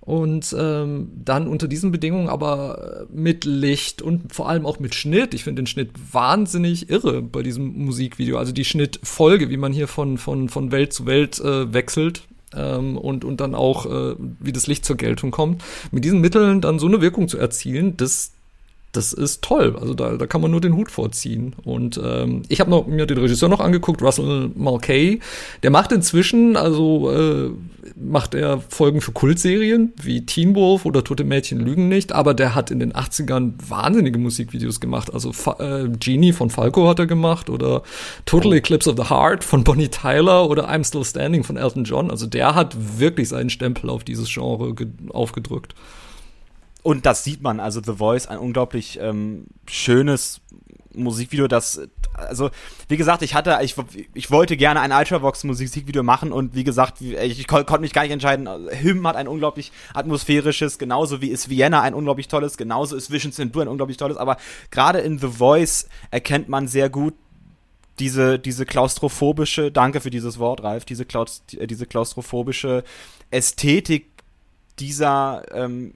[0.01, 5.34] Und ähm, dann unter diesen Bedingungen aber mit Licht und vor allem auch mit Schnitt.
[5.34, 8.38] Ich finde den Schnitt wahnsinnig irre bei diesem Musikvideo.
[8.38, 12.22] Also die Schnittfolge, wie man hier von, von, von Welt zu Welt äh, wechselt.
[12.57, 15.62] Ähm, und, und dann auch, äh, wie das Licht zur Geltung kommt.
[15.92, 18.32] Mit diesen Mitteln dann so eine Wirkung zu erzielen, das,
[18.93, 19.76] das ist toll.
[19.80, 21.55] Also da, da kann man nur den Hut vorziehen.
[21.64, 25.20] Und ähm, ich habe mir den Regisseur noch angeguckt, Russell Mulcahy.
[25.62, 27.51] Der macht inzwischen, also äh,
[27.97, 32.55] macht er Folgen für Kultserien wie Teen Wolf oder Tote Mädchen lügen nicht, aber der
[32.55, 35.12] hat in den 80ern wahnsinnige Musikvideos gemacht.
[35.14, 37.82] Also äh, Genie von Falco hat er gemacht oder
[38.26, 38.55] Total.
[38.55, 42.11] Eclipse of the Heart von Bonnie Tyler oder I'm Still Standing von Elton John.
[42.11, 44.74] Also der hat wirklich seinen Stempel auf dieses Genre
[45.11, 45.74] aufgedrückt.
[46.83, 50.41] Und das sieht man, also The Voice, ein unglaublich ähm, schönes
[50.95, 51.81] Musikvideo, das,
[52.14, 52.51] also,
[52.89, 53.76] wie gesagt, ich hatte, ich,
[54.14, 58.03] ich wollte gerne ein Ultravox Musikvideo machen und wie gesagt, ich, ich konnte mich gar
[58.03, 58.49] nicht entscheiden.
[58.70, 63.33] Hymn hat ein unglaublich atmosphärisches, genauso wie ist Vienna ein unglaublich tolles, genauso ist Vision
[63.33, 63.57] St.
[63.57, 64.37] ein unglaublich tolles, aber
[64.70, 67.14] gerade in The Voice erkennt man sehr gut
[68.01, 72.83] diese, diese klaustrophobische, danke für dieses Wort, Ralf, diese, Klaus, diese klaustrophobische
[73.31, 74.07] Ästhetik
[74.78, 75.93] dieser, ähm,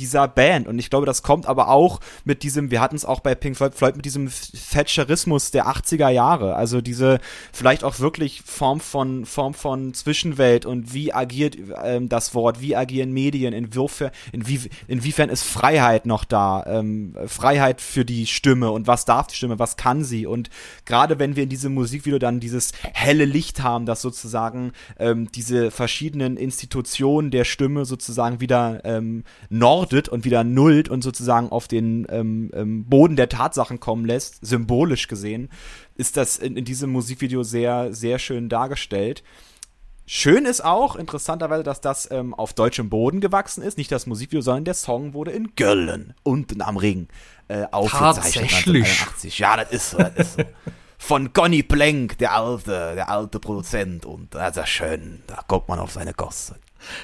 [0.00, 0.66] dieser Band.
[0.66, 3.56] Und ich glaube, das kommt aber auch mit diesem, wir hatten es auch bei Pink
[3.56, 4.30] Floyd, mit diesem
[4.72, 6.56] Thatcherismus der 80er Jahre.
[6.56, 7.20] Also diese
[7.52, 12.74] vielleicht auch wirklich Form von, Form von Zwischenwelt und wie agiert ähm, das Wort, wie
[12.74, 18.86] agieren Medien, inwiefern, inwie, inwiefern ist Freiheit noch da, ähm, Freiheit für die Stimme und
[18.86, 20.48] was darf die Stimme, was kann sie und
[20.86, 25.70] gerade wenn wir in diesem Musikvideo dann dieses helle Licht haben, das sozusagen ähm, diese
[25.70, 31.68] verschiedenen Institutionen der Stimme sozusagen wieder ähm, Nord verortet und wieder nullt und sozusagen auf
[31.68, 35.50] den ähm, ähm, Boden der Tatsachen kommen lässt, symbolisch gesehen,
[35.96, 39.22] ist das in, in diesem Musikvideo sehr, sehr schön dargestellt.
[40.06, 43.78] Schön ist auch, interessanterweise, dass das ähm, auf deutschem Boden gewachsen ist.
[43.78, 47.06] Nicht das Musikvideo, sondern der Song wurde in Köln unten am Ring
[47.48, 48.50] äh, aufgezeichnet.
[48.50, 49.38] Tatsächlich.
[49.38, 50.42] Ja, das ist so, das ist so.
[50.98, 54.04] Von Conny Plank, der alte, der alte Produzent.
[54.04, 55.22] Und das ist schön.
[55.26, 56.56] Da kommt man auf seine Kosten.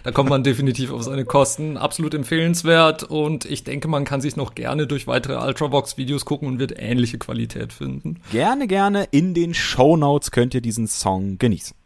[0.05, 1.77] Da kommt man definitiv auf seine Kosten.
[1.77, 6.59] Absolut empfehlenswert und ich denke, man kann sich noch gerne durch weitere Ultravox-Videos gucken und
[6.59, 8.21] wird ähnliche Qualität finden.
[8.33, 9.09] Gerne, gerne.
[9.11, 11.77] In den Show Notes könnt ihr diesen Song genießen.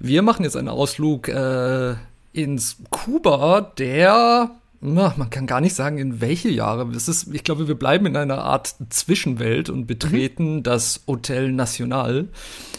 [0.00, 1.94] Wir machen jetzt einen Ausflug äh,
[2.32, 4.50] ins Kuba, der
[4.80, 6.88] na, man kann gar nicht sagen, in welche Jahre.
[6.94, 10.62] Es ist, ich glaube, wir bleiben in einer Art Zwischenwelt und betreten mhm.
[10.62, 12.28] das Hotel National.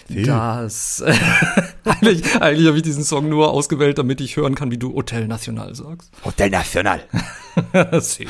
[0.08, 0.26] Viel.
[0.26, 1.04] Das
[1.84, 5.28] eigentlich, eigentlich habe ich diesen Song nur ausgewählt, damit ich hören kann, wie du Hotel
[5.28, 6.12] National sagst.
[6.24, 7.02] Hotel National.
[8.01, 8.28] sí.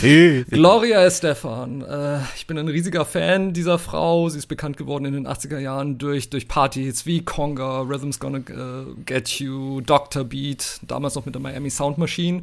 [0.00, 0.44] sí.
[0.50, 1.82] Gloria Estefan.
[1.82, 4.28] Äh, ich bin ein riesiger Fan dieser Frau.
[4.28, 8.38] Sie ist bekannt geworden in den 80er Jahren durch, durch Partys wie Conga, Rhythm's Gonna
[8.38, 10.24] uh, Get You, Dr.
[10.24, 12.42] Beat, damals noch mit der Miami Sound Machine.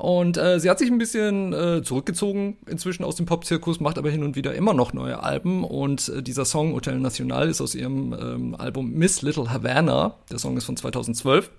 [0.00, 4.10] Und äh, sie hat sich ein bisschen äh, zurückgezogen inzwischen aus dem Popzirkus, macht aber
[4.10, 5.62] hin und wieder immer noch neue Alben.
[5.62, 10.14] Und äh, dieser Song Hotel National ist aus ihrem ähm, Album Miss Little Havana.
[10.30, 11.50] Der Song ist von 2012.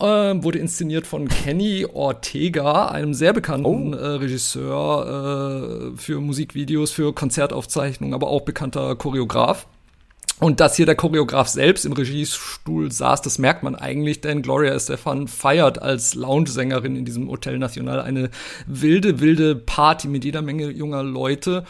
[0.00, 3.96] äh, wurde inszeniert von Kenny Ortega, einem sehr bekannten oh.
[3.96, 9.66] äh, Regisseur äh, für Musikvideos, für Konzertaufzeichnungen, aber auch bekannter Choreograf.
[10.40, 14.72] Und dass hier der Choreograf selbst im Regiestuhl saß, das merkt man eigentlich, denn Gloria
[14.72, 18.30] Estefan feiert als Lounge-Sängerin in diesem Hotel National eine
[18.66, 21.64] wilde, wilde Party mit jeder Menge junger Leute.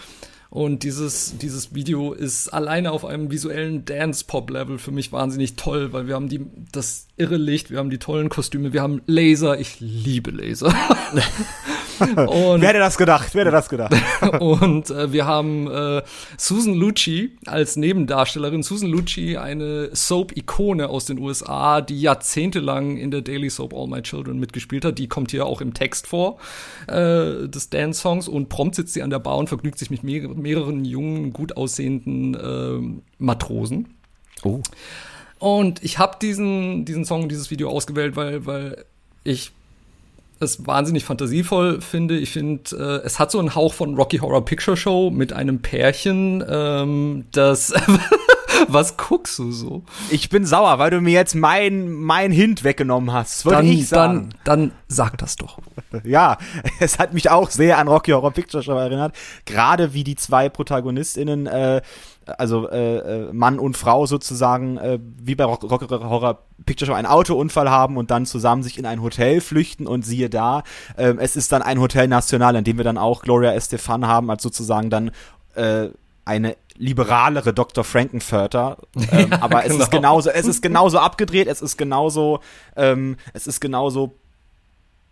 [0.50, 6.08] Und dieses, dieses Video ist alleine auf einem visuellen Dance-Pop-Level für mich wahnsinnig toll, weil
[6.08, 9.78] wir haben die, das irre Licht, wir haben die tollen Kostüme, wir haben Laser, ich
[9.78, 10.74] liebe Laser.
[12.00, 13.34] und, wer hätte das gedacht?
[13.34, 13.94] Wer hätte das gedacht?
[14.40, 16.02] und äh, wir haben äh,
[16.36, 18.62] Susan Lucci als Nebendarstellerin.
[18.62, 24.02] Susan Lucci, eine Soap-Ikone aus den USA, die jahrzehntelang in der Daily Soap All My
[24.02, 24.98] Children mitgespielt hat.
[24.98, 26.38] Die kommt hier auch im Text vor
[26.86, 30.28] äh, des Dance-Songs und prompt sitzt sie an der Bar und vergnügt sich mit mehr
[30.28, 33.94] mehreren jungen, gut aussehenden äh, Matrosen.
[34.42, 34.60] Oh.
[35.38, 38.84] Und ich habe diesen, diesen Song, dieses Video ausgewählt, weil, weil
[39.24, 39.52] ich
[40.40, 42.18] es wahnsinnig fantasievoll finde.
[42.18, 45.60] Ich finde, äh, es hat so einen Hauch von Rocky Horror Picture Show mit einem
[45.60, 47.72] Pärchen, ähm, das
[48.68, 49.82] Was guckst du so?
[50.10, 53.44] Ich bin sauer, weil du mir jetzt mein, mein Hint weggenommen hast.
[53.44, 54.30] Würde dann, ich sagen.
[54.44, 55.58] Dann, dann sag das doch.
[56.04, 56.38] ja,
[56.78, 59.14] es hat mich auch sehr an Rocky Horror Picture Show erinnert.
[59.44, 61.82] Gerade wie die zwei ProtagonistInnen, äh,
[62.38, 67.06] also äh, äh Mann und Frau sozusagen, äh, wie bei Rocky Horror Picture Show einen
[67.06, 70.62] Autounfall haben und dann zusammen sich in ein Hotel flüchten und siehe da,
[70.96, 74.30] äh, es ist dann ein Hotel National, in dem wir dann auch Gloria Estefan haben,
[74.30, 75.10] als sozusagen dann
[75.54, 75.88] äh,
[76.24, 77.84] eine liberalere Dr.
[77.84, 78.78] Frankenfurter.
[79.12, 79.82] Ähm, ja, aber es genau.
[79.82, 82.40] ist genauso, es ist genauso abgedreht, es ist genauso,
[82.76, 84.19] ähm, es ist genauso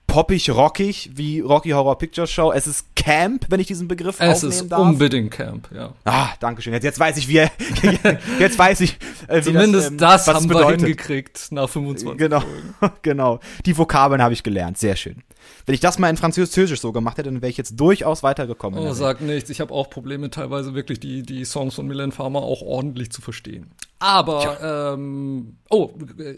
[0.09, 2.51] poppig, rockig wie Rocky Horror Picture Show.
[2.51, 4.81] Es ist Camp, wenn ich diesen Begriff es aufnehmen ist darf.
[4.81, 5.95] unbedingt Camp, ja.
[6.05, 6.73] Ah, danke schön.
[6.73, 7.51] Jetzt, jetzt weiß ich, wie er,
[8.41, 8.99] jetzt weiß ich,
[9.29, 12.43] äh, Zumindest das, ähm, das haben wir hingekriegt nach 25 Genau,
[13.03, 13.39] genau.
[13.67, 14.79] Die Vokabeln habe ich gelernt.
[14.79, 15.23] Sehr schön.
[15.67, 18.81] Wenn ich das mal in Französisch so gemacht hätte, dann wäre ich jetzt durchaus weitergekommen.
[18.81, 19.51] Oh, sag nichts.
[19.51, 23.21] Ich habe auch Probleme, teilweise wirklich die, die Songs von Milan Farmer auch ordentlich zu
[23.21, 23.71] verstehen.
[23.99, 26.37] Aber, ähm, oh, äh,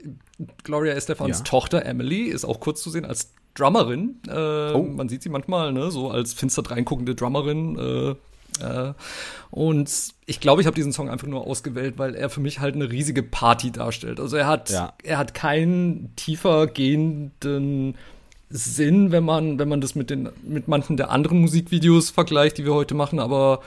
[0.65, 1.45] Gloria Estefans ja.
[1.45, 4.21] Tochter Emily ist auch kurz zu sehen als Drummerin.
[4.29, 4.83] Äh, oh.
[4.83, 7.79] Man sieht sie manchmal, ne, so als finster dreinguckende Drummerin.
[7.79, 8.15] Äh,
[8.63, 8.93] äh,
[9.51, 9.91] und
[10.27, 12.91] ich glaube, ich habe diesen Song einfach nur ausgewählt, weil er für mich halt eine
[12.91, 14.21] riesige Party darstellt.
[14.21, 14.93] Also er hat, ja.
[15.03, 17.97] er hat keinen tiefer gehenden
[18.49, 22.65] Sinn, wenn man, wenn man das mit den, mit manchen der anderen Musikvideos vergleicht, die
[22.65, 23.61] wir heute machen, aber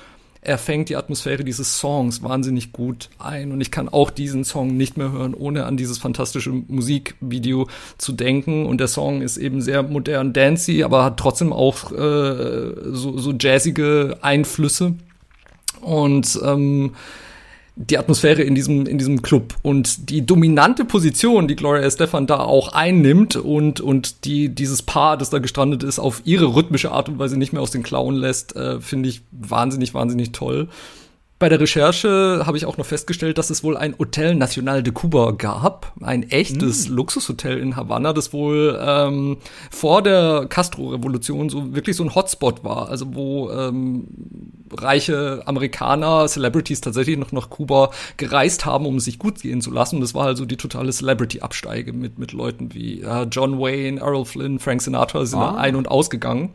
[0.45, 4.75] er fängt die Atmosphäre dieses Songs wahnsinnig gut ein und ich kann auch diesen Song
[4.75, 7.67] nicht mehr hören, ohne an dieses fantastische Musikvideo
[7.97, 8.65] zu denken.
[8.65, 13.33] Und der Song ist eben sehr modern dancy, aber hat trotzdem auch äh, so, so
[13.39, 14.95] jazzige Einflüsse.
[15.81, 16.91] Und ähm,
[17.75, 22.39] die Atmosphäre in diesem, in diesem Club und die dominante Position, die Gloria Estefan da
[22.39, 27.09] auch einnimmt und, und die, dieses Paar, das da gestrandet ist, auf ihre rhythmische Art
[27.09, 30.67] und Weise nicht mehr aus den Klauen lässt, äh, finde ich wahnsinnig, wahnsinnig toll.
[31.39, 34.93] Bei der Recherche habe ich auch noch festgestellt, dass es wohl ein Hotel Nacional de
[34.93, 36.93] Cuba gab, ein echtes mm.
[36.93, 39.37] Luxushotel in Havanna, das wohl ähm,
[39.69, 44.07] vor der Castro-Revolution so wirklich so ein Hotspot war, also wo ähm,
[44.71, 49.95] reiche Amerikaner, Celebrities tatsächlich noch nach Kuba gereist haben, um sich gut gehen zu lassen.
[49.95, 54.25] Und das war also die totale Celebrity-Absteige mit mit Leuten wie äh, John Wayne, Errol
[54.25, 55.55] Flynn, Frank Sinatra sind ah.
[55.55, 56.51] ein- und ausgegangen.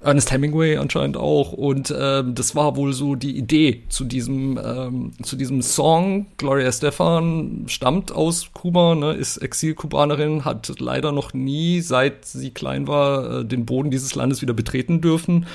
[0.00, 1.52] Ernest Hemingway anscheinend auch.
[1.52, 6.26] Und ähm, das war wohl so die Idee zu diesem, ähm, zu diesem Song.
[6.36, 12.86] Gloria Stefan stammt aus Kuba, ne, ist Exil-Kubanerin, hat leider noch nie, seit sie klein
[12.86, 15.46] war, äh, den Boden dieses Landes wieder betreten dürfen.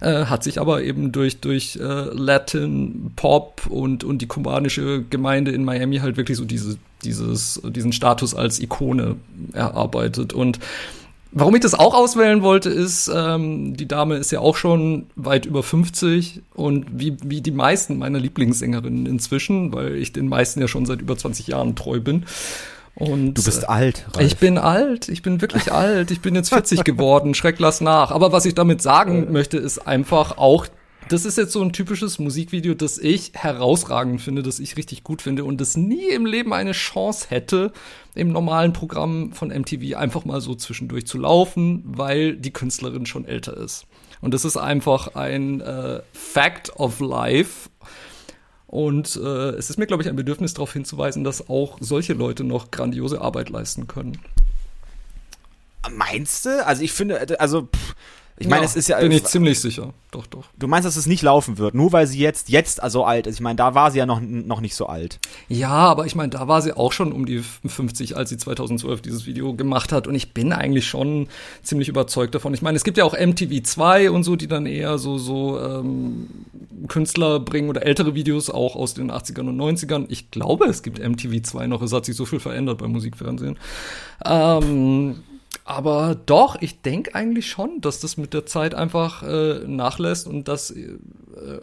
[0.00, 5.50] Äh, hat sich aber eben durch, durch äh, Latin, Pop und, und die kubanische Gemeinde
[5.50, 9.16] in Miami halt wirklich so diese, dieses, diesen Status als Ikone
[9.52, 10.32] erarbeitet.
[10.32, 10.58] Und
[11.32, 15.46] Warum ich das auch auswählen wollte, ist, ähm, die Dame ist ja auch schon weit
[15.46, 20.66] über 50 und wie, wie die meisten meiner Lieblingssängerinnen inzwischen, weil ich den meisten ja
[20.66, 22.24] schon seit über 20 Jahren treu bin.
[22.96, 24.06] Und, du bist äh, alt.
[24.12, 24.26] Ralf.
[24.26, 26.10] Ich bin alt, ich bin wirklich alt.
[26.10, 28.10] Ich bin jetzt 40 geworden, schreck lass nach.
[28.10, 29.30] Aber was ich damit sagen äh.
[29.30, 30.66] möchte, ist einfach auch
[31.08, 35.22] das ist jetzt so ein typisches Musikvideo, das ich herausragend finde, das ich richtig gut
[35.22, 37.72] finde und das nie im Leben eine Chance hätte,
[38.14, 43.24] im normalen Programm von MTV einfach mal so zwischendurch zu laufen, weil die Künstlerin schon
[43.24, 43.86] älter ist.
[44.20, 47.70] Und das ist einfach ein äh, Fact of Life.
[48.66, 52.44] Und äh, es ist mir, glaube ich, ein Bedürfnis darauf hinzuweisen, dass auch solche Leute
[52.44, 54.18] noch grandiose Arbeit leisten können.
[55.90, 56.64] Meinst du?
[56.64, 57.94] Also ich finde, also pff,
[58.40, 58.98] Ich meine, ja, es ist ja.
[58.98, 59.92] Bin ich ziemlich sicher.
[60.12, 60.46] Doch, doch.
[60.58, 63.34] Du meinst, dass es nicht laufen wird, nur weil sie jetzt, jetzt also alt ist.
[63.34, 65.18] Ich meine, da war sie ja noch, noch nicht so alt.
[65.48, 69.02] Ja, aber ich meine, da war sie auch schon um die 50, als sie 2012
[69.02, 70.06] dieses Video gemacht hat.
[70.06, 71.28] Und ich bin eigentlich schon
[71.62, 72.54] ziemlich überzeugt davon.
[72.54, 75.60] Ich meine, es gibt ja auch MTV 2 und so, die dann eher so, so
[75.60, 76.28] ähm,
[76.88, 80.06] Künstler bringen oder ältere Videos auch aus den 80ern und 90ern.
[80.08, 81.82] Ich glaube, es gibt MTV 2 noch.
[81.82, 83.58] Es hat sich so viel verändert beim Musikfernsehen.
[84.24, 85.16] Ähm,
[85.64, 90.48] aber doch, ich denke eigentlich schon, dass das mit der Zeit einfach äh, nachlässt und
[90.48, 90.98] dass, äh,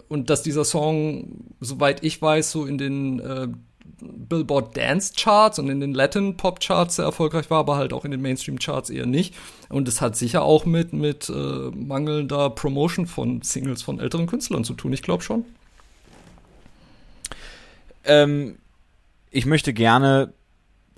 [0.07, 3.47] und dass dieser Song, soweit ich weiß, so in den äh,
[3.99, 8.05] Billboard Dance Charts und in den Latin Pop Charts sehr erfolgreich war, aber halt auch
[8.05, 9.35] in den Mainstream Charts eher nicht.
[9.69, 14.63] Und es hat sicher auch mit, mit äh, mangelnder Promotion von Singles von älteren Künstlern
[14.63, 14.93] zu tun.
[14.93, 15.45] Ich glaube schon.
[18.05, 18.57] Ähm,
[19.31, 20.33] ich möchte gerne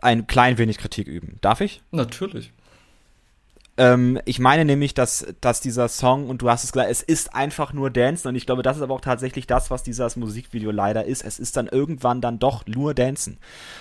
[0.02, 1.38] ein klein wenig Kritik üben.
[1.42, 1.82] Darf ich?
[1.92, 2.52] Natürlich.
[3.80, 7.34] Ähm, ich meine nämlich, dass, dass dieser Song, und du hast es gesagt, es ist
[7.34, 10.72] einfach nur Dancen, und ich glaube, das ist aber auch tatsächlich das, was dieses Musikvideo
[10.72, 11.24] leider ist.
[11.24, 13.38] Es ist dann irgendwann dann doch nur Dancen.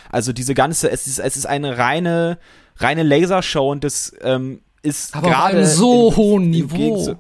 [0.08, 2.38] Also diese ganze, es ist, es ist eine reine,
[2.76, 5.42] reine Lasershow und das ähm, ist aber gerade.
[5.42, 7.18] Auf einem so hohen Niveau.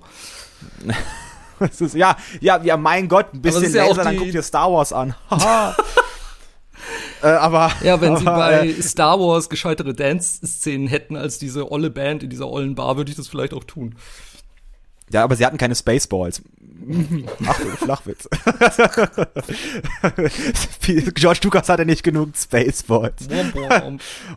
[1.60, 4.92] ist, ja, ja, ja, mein Gott, ein bisschen Laser, ja dann guck dir Star Wars
[4.92, 5.16] an.
[7.22, 11.90] Äh, aber ja, wenn sie bei äh, Star Wars gescheitere Dance-Szenen hätten als diese olle
[11.90, 13.94] Band in dieser ollen Bar, würde ich das vielleicht auch tun.
[15.10, 16.42] Ja, aber sie hatten keine Spaceballs.
[17.46, 18.28] Achtung, Flachwitz.
[21.14, 23.28] George Lucas hatte nicht genug Spaceballs.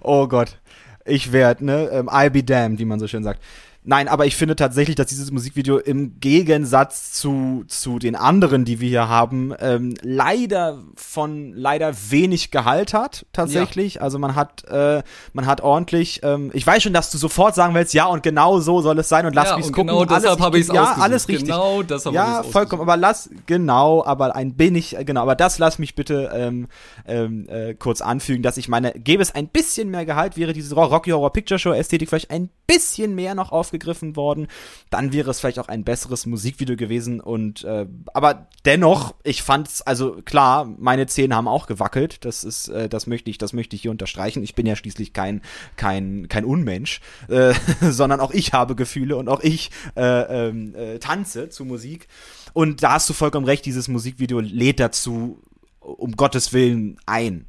[0.02, 0.58] oh Gott.
[1.06, 1.90] Ich werde, ne?
[1.92, 3.42] Ähm, I'll be damned, wie man so schön sagt.
[3.84, 8.80] Nein, aber ich finde tatsächlich, dass dieses Musikvideo im Gegensatz zu, zu den anderen, die
[8.80, 13.96] wir hier haben, ähm, leider von leider wenig Gehalt hat, tatsächlich.
[13.96, 14.02] Ja.
[14.02, 15.02] Also man hat, äh,
[15.34, 18.60] man hat ordentlich, ähm, ich weiß schon, dass du sofort sagen willst, ja, und genau
[18.60, 19.88] so soll es sein und lass ja, mich gucken.
[19.88, 21.48] Genau deshalb habe ich es Ja, alles richtig.
[21.48, 25.96] Genau deshalb Ja, vollkommen, aber lass, genau, aber ein wenig, genau, aber das lass mich
[25.96, 26.68] bitte ähm,
[27.08, 30.76] ähm, äh, kurz anfügen, dass ich meine, gäbe es ein bisschen mehr Gehalt, wäre diese
[30.76, 34.48] Rocky Horror Picture Show Ästhetik vielleicht ein bisschen mehr noch auf aufgegriffen worden,
[34.90, 37.22] dann wäre es vielleicht auch ein besseres Musikvideo gewesen.
[37.22, 42.26] Und äh, aber dennoch, ich fand's, also klar, meine Zähne haben auch gewackelt.
[42.26, 44.44] Das ist, äh, das möchte ich, das möchte ich hier unterstreichen.
[44.44, 45.42] Ich bin ja schließlich kein,
[45.78, 47.00] kein, kein Unmensch,
[47.30, 52.08] äh, sondern auch ich habe Gefühle und auch ich äh, ähm, äh, tanze zu Musik.
[52.54, 55.42] Und da hast du vollkommen recht, dieses Musikvideo lädt dazu,
[55.80, 57.46] um Gottes Willen ein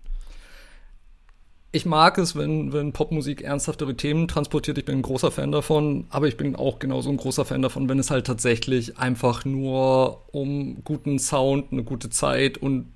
[1.74, 4.76] ich mag es, wenn, wenn Popmusik ernsthaftere Themen transportiert.
[4.76, 7.88] Ich bin ein großer Fan davon, aber ich bin auch genauso ein großer Fan davon,
[7.88, 12.86] wenn es halt tatsächlich einfach nur um guten Sound, eine gute Zeit und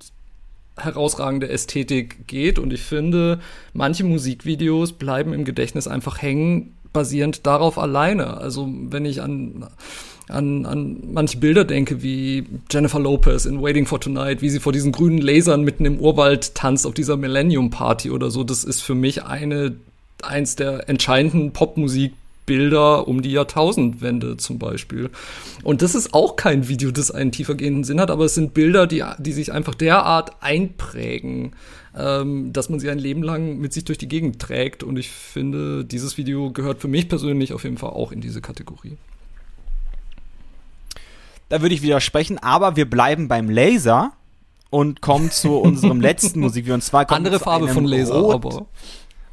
[0.77, 2.59] herausragende Ästhetik geht.
[2.59, 3.39] Und ich finde,
[3.73, 8.37] manche Musikvideos bleiben im Gedächtnis einfach hängen, basierend darauf alleine.
[8.37, 9.67] Also wenn ich an
[10.29, 14.73] an, an manche Bilder denke, wie Jennifer Lopez in Waiting for Tonight, wie sie vor
[14.73, 18.81] diesen grünen Lasern mitten im Urwald tanzt auf dieser Millennium Party oder so, das ist
[18.81, 19.75] für mich eine,
[20.21, 25.09] eins der entscheidenden Popmusikbilder um die Jahrtausendwende zum Beispiel.
[25.63, 28.85] Und das ist auch kein Video, das einen tiefergehenden Sinn hat, aber es sind Bilder,
[28.85, 31.53] die, die sich einfach derart einprägen,
[31.97, 34.83] ähm, dass man sie ein Leben lang mit sich durch die Gegend trägt.
[34.83, 38.41] Und ich finde, dieses Video gehört für mich persönlich auf jeden Fall auch in diese
[38.41, 38.97] Kategorie.
[41.49, 44.11] Da würde ich widersprechen, aber wir bleiben beim Laser
[44.69, 46.75] und kommen zu unserem letzten Musikvideo.
[46.75, 48.65] Und zwar kommt andere Farbe von Laser, Rot, aber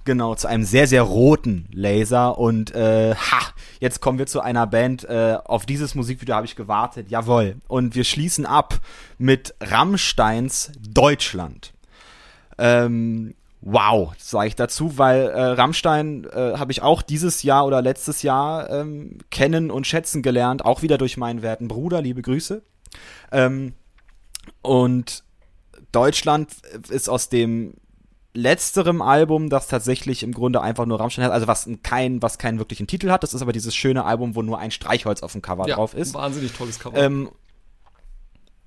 [0.04, 3.40] genau zu einem sehr sehr roten Laser und äh, ha,
[3.80, 5.04] jetzt kommen wir zu einer Band.
[5.04, 7.10] Äh, auf dieses Musikvideo habe ich gewartet.
[7.10, 7.56] Jawohl.
[7.68, 8.80] Und wir schließen ab
[9.18, 11.72] mit Rammsteins Deutschland.
[12.58, 13.34] Ähm,
[13.64, 18.22] wow, sage ich dazu, weil äh, Rammstein äh, habe ich auch dieses Jahr oder letztes
[18.22, 22.62] Jahr ähm, kennen und schätzen gelernt, auch wieder durch meinen werten Bruder, liebe Grüße.
[23.32, 23.72] Ähm,
[24.60, 25.24] und
[25.92, 26.50] Deutschland
[26.90, 27.72] ist aus dem
[28.34, 32.58] letzterem Album, das tatsächlich im Grunde einfach nur Rammstein hat, also was kein, was keinen
[32.58, 33.22] wirklichen Titel hat.
[33.22, 35.94] Das ist aber dieses schöne Album, wo nur ein Streichholz auf dem Cover ja, drauf
[35.94, 36.12] ist.
[36.12, 36.98] Wahnsinnig tolles Cover.
[36.98, 37.30] Ähm,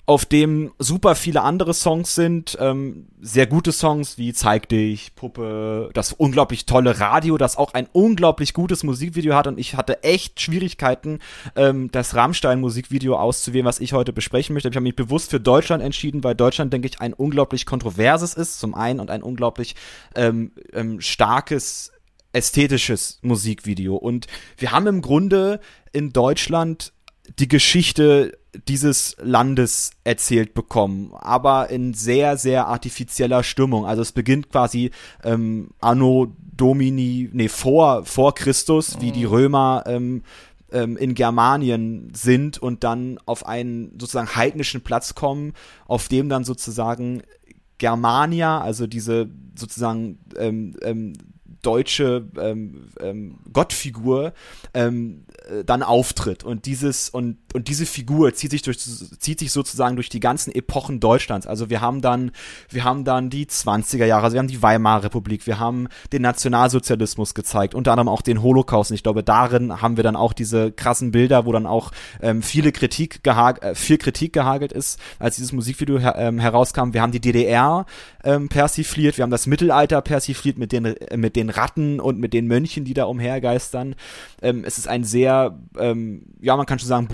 [0.08, 5.90] auf dem super viele andere Songs sind, ähm, sehr gute Songs wie Zeig dich, Puppe,
[5.94, 10.40] das unglaublich tolle Radio, das auch ein unglaublich gutes Musikvideo hat und ich hatte echt
[10.40, 11.20] Schwierigkeiten,
[11.58, 14.70] ähm, das Rammstein-Musikvideo auszuwählen, was ich heute besprechen möchte.
[14.70, 18.62] Ich habe mich bewusst für Deutschland entschieden, weil Deutschland, denke ich, ein unglaublich kontroverses ist,
[18.62, 19.76] zum einen, und ein unglaublich
[20.16, 21.92] ähm, ähm, starkes
[22.32, 23.98] ästhetisches Musikvideo.
[23.98, 24.28] Und
[24.58, 25.60] wir haben im Grunde
[25.92, 26.94] in Deutschland
[27.40, 28.38] die Geschichte
[28.68, 33.86] dieses Landes erzählt bekommen, aber in sehr, sehr artifizieller Stimmung.
[33.86, 34.92] Also es beginnt quasi
[35.24, 39.32] ähm, Anno Domini, nee, vor, vor Christus, wie die mhm.
[39.32, 40.24] Römer ähm,
[40.72, 45.54] ähm, in Germanien sind und dann auf einen sozusagen heidnischen Platz kommen,
[45.86, 47.22] auf dem dann sozusagen
[47.78, 51.14] Germania, also diese sozusagen ähm, ähm,
[51.62, 54.34] deutsche ähm, ähm, Gottfigur
[54.74, 59.52] ähm, äh, dann auftritt und dieses und und diese Figur zieht sich durch zieht sich
[59.52, 61.48] sozusagen durch die ganzen Epochen Deutschlands.
[61.48, 62.32] Also wir haben dann
[62.70, 66.22] wir haben dann die 20er Jahre, also wir haben die Weimarer Republik, wir haben den
[66.22, 68.92] Nationalsozialismus gezeigt, unter anderem auch den Holocaust.
[68.92, 71.92] Und ich glaube, darin haben wir dann auch diese krassen Bilder, wo dann auch
[72.22, 76.94] ähm, viele Kritik gehagelt, äh, viel Kritik gehagelt ist, als dieses Musikvideo her ähm, herauskam.
[76.94, 77.86] Wir haben die DDR
[78.28, 82.34] ähm, persifliert, wir haben das Mittelalter persifliert mit den äh, mit den Ratten und mit
[82.34, 83.96] den Mönchen, die da umhergeistern.
[84.42, 87.08] Ähm, es ist ein sehr, ähm, ja, man kann schon sagen,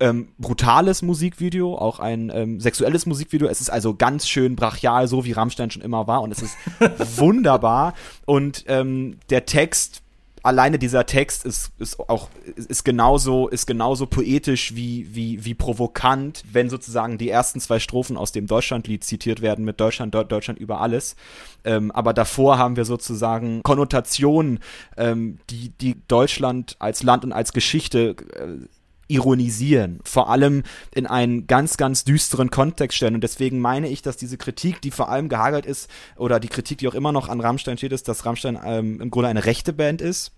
[0.00, 3.46] ähm, brutales Musikvideo, auch ein ähm, sexuelles Musikvideo.
[3.46, 6.56] Es ist also ganz schön brachial, so wie Rammstein schon immer war und es ist
[7.18, 7.92] wunderbar.
[8.24, 10.02] Und ähm, der Text
[10.44, 16.44] alleine dieser Text ist, ist auch ist genauso ist genauso poetisch wie wie wie provokant,
[16.52, 20.80] wenn sozusagen die ersten zwei Strophen aus dem Deutschlandlied zitiert werden mit Deutschland Deutschland über
[20.80, 21.16] alles.
[21.64, 24.60] Ähm, aber davor haben wir sozusagen Konnotationen,
[24.96, 28.68] ähm, die die Deutschland als Land und als Geschichte äh,
[29.08, 30.62] ironisieren, vor allem
[30.94, 33.14] in einen ganz, ganz düsteren Kontext stellen.
[33.14, 36.78] Und deswegen meine ich, dass diese Kritik, die vor allem gehagelt ist, oder die Kritik,
[36.78, 39.72] die auch immer noch an Rammstein steht, ist, dass Rammstein ähm, im Grunde eine rechte
[39.72, 40.32] Band ist.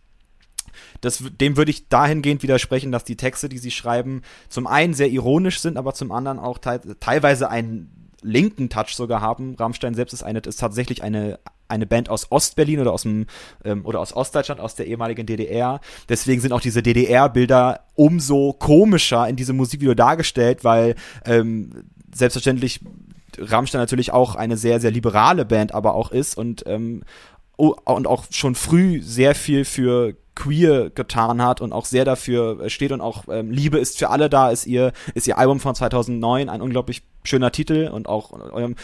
[1.00, 5.08] Das, dem würde ich dahingehend widersprechen, dass die Texte, die sie schreiben, zum einen sehr
[5.08, 9.54] ironisch sind, aber zum anderen auch te teilweise einen linken Touch sogar haben.
[9.56, 13.26] Rammstein selbst ist eine, ist tatsächlich eine eine Band aus Ostberlin oder aus dem
[13.64, 15.80] ähm, oder aus Ostdeutschland, aus der ehemaligen DDR.
[16.08, 22.80] Deswegen sind auch diese DDR-Bilder umso komischer in diesem Musikvideo dargestellt, weil ähm, selbstverständlich
[23.38, 27.02] Rammstein natürlich auch eine sehr, sehr liberale Band aber auch ist und, ähm,
[27.56, 32.92] und auch schon früh sehr viel für queer getan hat und auch sehr dafür steht
[32.92, 36.48] und auch ähm, Liebe ist für alle da ist ihr ist ihr Album von 2009
[36.48, 38.76] ein unglaublich schöner Titel und auch ähm,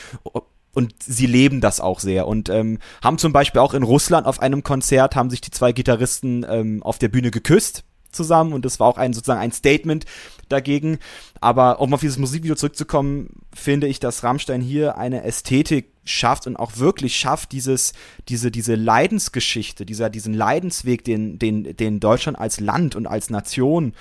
[0.74, 4.40] und sie leben das auch sehr und ähm, haben zum Beispiel auch in Russland auf
[4.40, 8.80] einem Konzert haben sich die zwei Gitarristen ähm, auf der Bühne geküsst zusammen und das
[8.80, 10.04] war auch ein sozusagen ein Statement
[10.48, 10.98] dagegen.
[11.40, 16.56] Aber um auf dieses Musikvideo zurückzukommen, finde ich, dass Rammstein hier eine Ästhetik schafft und
[16.56, 17.92] auch wirklich schafft, dieses,
[18.28, 23.94] diese, diese Leidensgeschichte, dieser, diesen Leidensweg, den, den, den Deutschland als Land und als Nation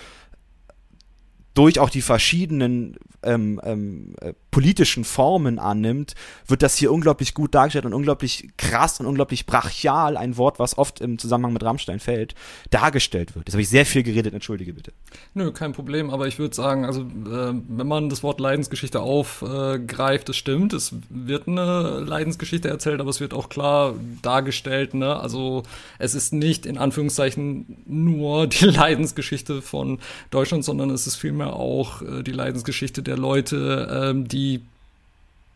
[1.54, 6.14] durch auch die verschiedenen ähm, ähm, äh, politischen Formen annimmt,
[6.46, 10.78] wird das hier unglaublich gut dargestellt und unglaublich krass und unglaublich brachial, ein Wort, was
[10.78, 12.36] oft im Zusammenhang mit Rammstein fällt,
[12.70, 13.48] dargestellt wird.
[13.48, 14.92] Jetzt habe ich sehr viel geredet, entschuldige bitte.
[15.34, 20.28] Nö, kein Problem, aber ich würde sagen, also äh, wenn man das Wort Leidensgeschichte aufgreift,
[20.28, 25.16] äh, es stimmt, es wird eine Leidensgeschichte erzählt, aber es wird auch klar dargestellt, ne?
[25.16, 25.64] Also
[25.98, 30.00] es ist nicht in Anführungszeichen nur die Leidensgeschichte von
[30.30, 34.62] Deutschland, sondern es ist vielmehr auch äh, die Leidensgeschichte der Leute, ähm, die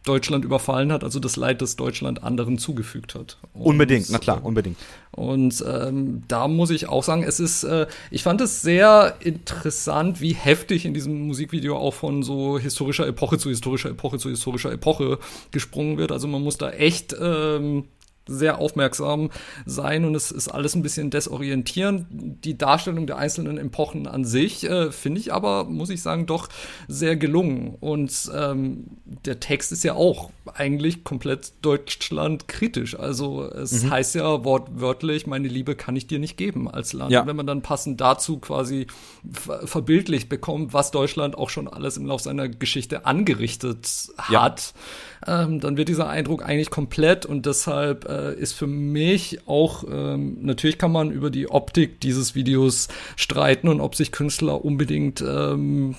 [0.06, 3.38] Deutschland überfallen hat, also das Leid, das Deutschland anderen zugefügt hat.
[3.54, 4.78] Und, unbedingt, na klar, unbedingt.
[5.12, 10.22] Und ähm, da muss ich auch sagen, es ist, äh, ich fand es sehr interessant,
[10.22, 14.72] wie heftig in diesem Musikvideo auch von so historischer Epoche zu historischer Epoche zu historischer
[14.72, 15.18] Epoche
[15.52, 16.12] gesprungen wird.
[16.12, 17.86] Also man muss da echt ähm,
[18.28, 19.30] sehr aufmerksam
[19.66, 22.08] sein und es ist alles ein bisschen desorientierend.
[22.10, 26.50] Die Darstellung der einzelnen Epochen an sich äh, finde ich aber, muss ich sagen, doch
[26.88, 27.76] sehr gelungen.
[27.80, 32.98] Und ähm, der Text ist ja auch eigentlich komplett Deutschland kritisch.
[32.98, 33.92] Also es mhm.
[33.92, 37.12] heißt ja wortwörtlich, meine Liebe kann ich dir nicht geben als Land.
[37.12, 37.26] Ja.
[37.26, 38.88] Wenn man dann passend dazu quasi
[39.32, 44.82] verbildlicht bekommt, was Deutschland auch schon alles im Laufe seiner Geschichte angerichtet hat, ja.
[45.28, 50.38] Ähm, dann wird dieser Eindruck eigentlich komplett und deshalb äh, ist für mich auch, ähm,
[50.42, 55.96] natürlich kann man über die Optik dieses Videos streiten und ob sich Künstler unbedingt ähm,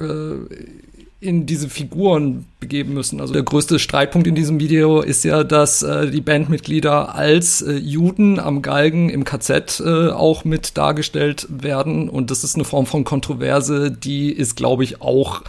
[0.00, 0.34] äh,
[1.24, 3.20] in diese Figuren begeben müssen.
[3.20, 7.72] Also der größte Streitpunkt in diesem Video ist ja, dass äh, die Bandmitglieder als äh,
[7.72, 12.10] Juden am Galgen im KZ äh, auch mit dargestellt werden.
[12.10, 15.42] Und das ist eine Form von Kontroverse, die ist, glaube ich, auch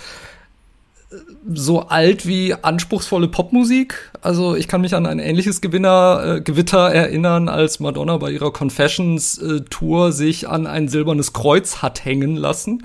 [1.54, 4.12] so alt wie anspruchsvolle Popmusik.
[4.26, 8.52] Also ich kann mich an ein ähnliches Gewinner, äh, Gewitter erinnern, als Madonna bei ihrer
[8.52, 12.84] Confessions-Tour äh, sich an ein silbernes Kreuz hat hängen lassen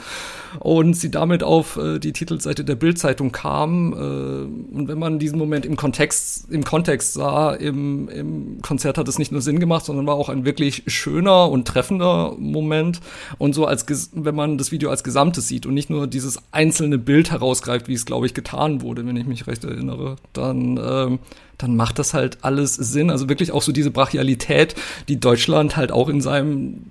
[0.58, 3.94] und sie damit auf äh, die Titelseite der Bildzeitung kam.
[3.94, 9.08] Äh, und wenn man diesen Moment im Kontext, im Kontext sah, im, im Konzert hat
[9.08, 13.00] es nicht nur Sinn gemacht, sondern war auch ein wirklich schöner und treffender Moment.
[13.38, 16.98] Und so als wenn man das Video als Gesamtes sieht und nicht nur dieses einzelne
[16.98, 21.18] Bild herausgreift, wie es glaube ich getan wurde, wenn ich mich recht erinnere, dann ähm,
[21.62, 23.10] dann macht das halt alles Sinn.
[23.10, 24.74] Also wirklich auch so diese Brachialität,
[25.08, 26.82] die Deutschland halt auch in seinem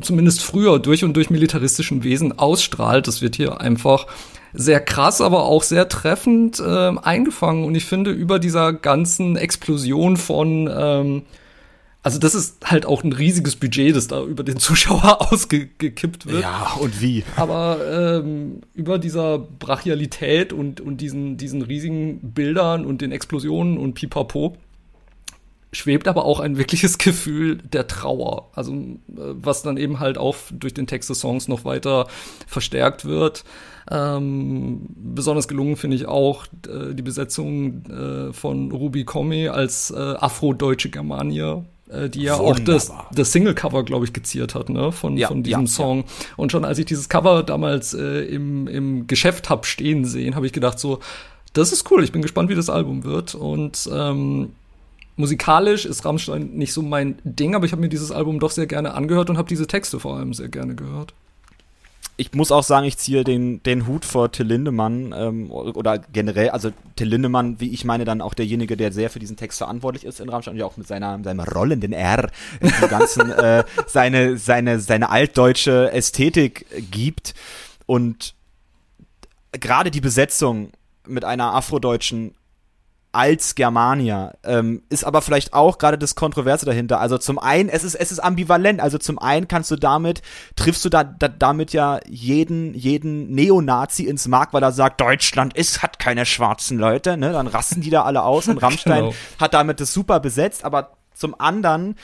[0.00, 3.08] zumindest früher durch und durch militaristischen Wesen ausstrahlt.
[3.08, 4.06] Das wird hier einfach
[4.52, 7.64] sehr krass, aber auch sehr treffend äh, eingefangen.
[7.64, 11.22] Und ich finde, über dieser ganzen Explosion von ähm,
[12.06, 16.40] also das ist halt auch ein riesiges Budget, das da über den Zuschauer ausgekippt wird.
[16.40, 17.24] Ja, und wie?
[17.34, 23.94] Aber ähm, über dieser Brachialität und, und diesen, diesen riesigen Bildern und den Explosionen und
[23.94, 24.56] Pipapo
[25.72, 28.50] schwebt aber auch ein wirkliches Gefühl der Trauer.
[28.54, 32.06] Also äh, was dann eben halt auch durch den Text des Songs noch weiter
[32.46, 33.42] verstärkt wird.
[33.90, 39.96] Ähm, besonders gelungen finde ich auch äh, die Besetzung äh, von Ruby Comey als äh,
[39.96, 42.54] afrodeutsche Germanier die ja Wunderbar.
[42.54, 45.98] auch das, das Single-Cover, glaube ich, geziert hat, ne, von, ja, von diesem ja, Song.
[45.98, 46.04] Ja.
[46.36, 50.46] Und schon als ich dieses Cover damals äh, im, im Geschäft hab stehen sehen, habe
[50.46, 51.00] ich gedacht so,
[51.52, 53.34] das ist cool, ich bin gespannt, wie das Album wird.
[53.34, 54.52] Und ähm,
[55.16, 58.66] musikalisch ist Rammstein nicht so mein Ding, aber ich habe mir dieses Album doch sehr
[58.66, 61.14] gerne angehört und habe diese Texte vor allem sehr gerne gehört
[62.18, 66.50] ich muss auch sagen, ich ziehe den, den Hut vor Till Lindemann ähm, oder generell,
[66.50, 70.04] also Till Lindemann, wie ich meine, dann auch derjenige, der sehr für diesen Text verantwortlich
[70.04, 72.30] ist in Rammstein und ja auch mit seiner, seinem rollenden R
[72.62, 77.34] die ganzen, äh, seine, seine, seine altdeutsche Ästhetik gibt.
[77.84, 78.34] Und
[79.52, 80.70] gerade die Besetzung
[81.06, 82.34] mit einer afrodeutschen
[83.16, 84.34] als Germania.
[84.44, 87.00] Ähm, ist aber vielleicht auch gerade das Kontroverse dahinter.
[87.00, 88.78] Also zum einen, es ist, es ist ambivalent.
[88.78, 90.20] Also zum einen kannst du damit,
[90.54, 95.56] triffst du da, da damit ja jeden, jeden Neonazi ins Mark, weil er sagt, Deutschland
[95.56, 97.32] ist, hat keine schwarzen Leute, ne?
[97.32, 99.14] Dann rasten die da alle aus und Rammstein genau.
[99.40, 101.94] hat damit das super besetzt, aber zum anderen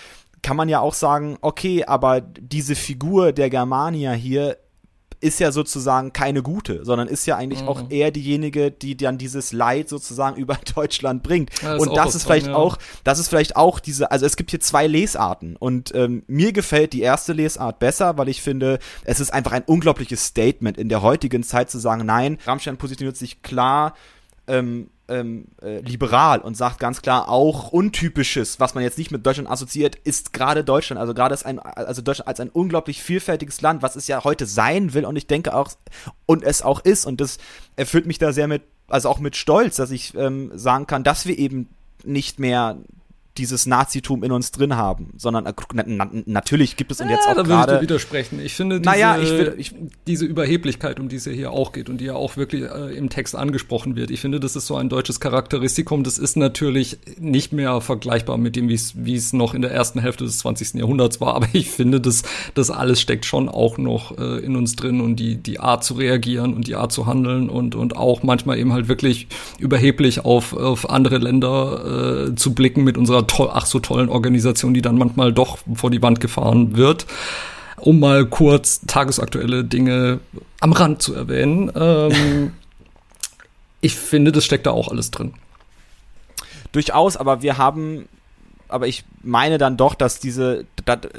[0.41, 4.57] kann man ja auch sagen, okay, aber diese Figur der Germania hier
[5.23, 7.68] ist ja sozusagen keine gute, sondern ist ja eigentlich mhm.
[7.68, 11.51] auch eher diejenige, die dann dieses Leid sozusagen über Deutschland bringt.
[11.62, 12.59] Ja, und das ist vielleicht dran, ja.
[12.59, 16.53] auch, das ist vielleicht auch diese, also es gibt hier zwei Lesarten und ähm, mir
[16.53, 20.89] gefällt die erste Lesart besser, weil ich finde, es ist einfach ein unglaubliches Statement in
[20.89, 23.95] der heutigen Zeit zu sagen, nein, Rammstein positioniert sich klar
[24.49, 29.27] ähm, ähm, äh, liberal und sagt ganz klar auch untypisches, was man jetzt nicht mit
[29.27, 31.01] Deutschland assoziiert, ist gerade Deutschland.
[31.01, 34.47] Also gerade ist ein, also Deutschland als ein unglaublich vielfältiges Land, was es ja heute
[34.47, 35.71] sein will und ich denke auch
[36.27, 37.39] und es auch ist und das
[37.77, 41.27] erfüllt mich da sehr mit, also auch mit Stolz, dass ich ähm, sagen kann, dass
[41.27, 41.69] wir eben
[42.05, 42.79] nicht mehr
[43.39, 47.26] dieses Nazitum in uns drin haben, sondern äh, na, na, natürlich gibt es und jetzt
[47.26, 47.76] auch da gerade.
[47.76, 48.41] Ich widersprechen.
[48.45, 49.74] Ich finde diese, naja, ich will, ich,
[50.07, 53.09] diese Überheblichkeit, um die es hier auch geht und die ja auch wirklich äh, im
[53.09, 54.11] Text angesprochen wird.
[54.11, 56.05] Ich finde, das ist so ein deutsches Charakteristikum.
[56.05, 60.24] Das ist natürlich nicht mehr vergleichbar mit dem, wie es noch in der ersten Hälfte
[60.24, 60.74] des 20.
[60.74, 61.35] Jahrhunderts war.
[61.43, 62.22] Aber ich finde, das,
[62.55, 65.95] das alles steckt schon auch noch äh, in uns drin und die, die Art zu
[65.95, 69.26] reagieren und die Art zu handeln und, und auch manchmal eben halt wirklich
[69.59, 74.75] überheblich auf, auf andere Länder äh, zu blicken mit unserer toll, ach so tollen Organisation,
[74.75, 77.07] die dann manchmal doch vor die Wand gefahren wird.
[77.77, 80.20] Um mal kurz tagesaktuelle Dinge
[80.61, 81.73] am Rand zu erwähnen.
[81.75, 82.53] Ähm,
[83.81, 85.35] ich finde, das steckt da auch alles drin.
[86.70, 88.09] Durchaus, aber wir haben
[88.73, 90.64] aber ich meine dann doch, dass diese,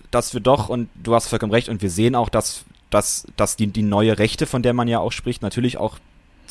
[0.10, 3.56] dass wir doch, und du hast vollkommen recht, und wir sehen auch, dass, dass, dass
[3.56, 5.99] die, die neue Rechte, von der man ja auch spricht, natürlich auch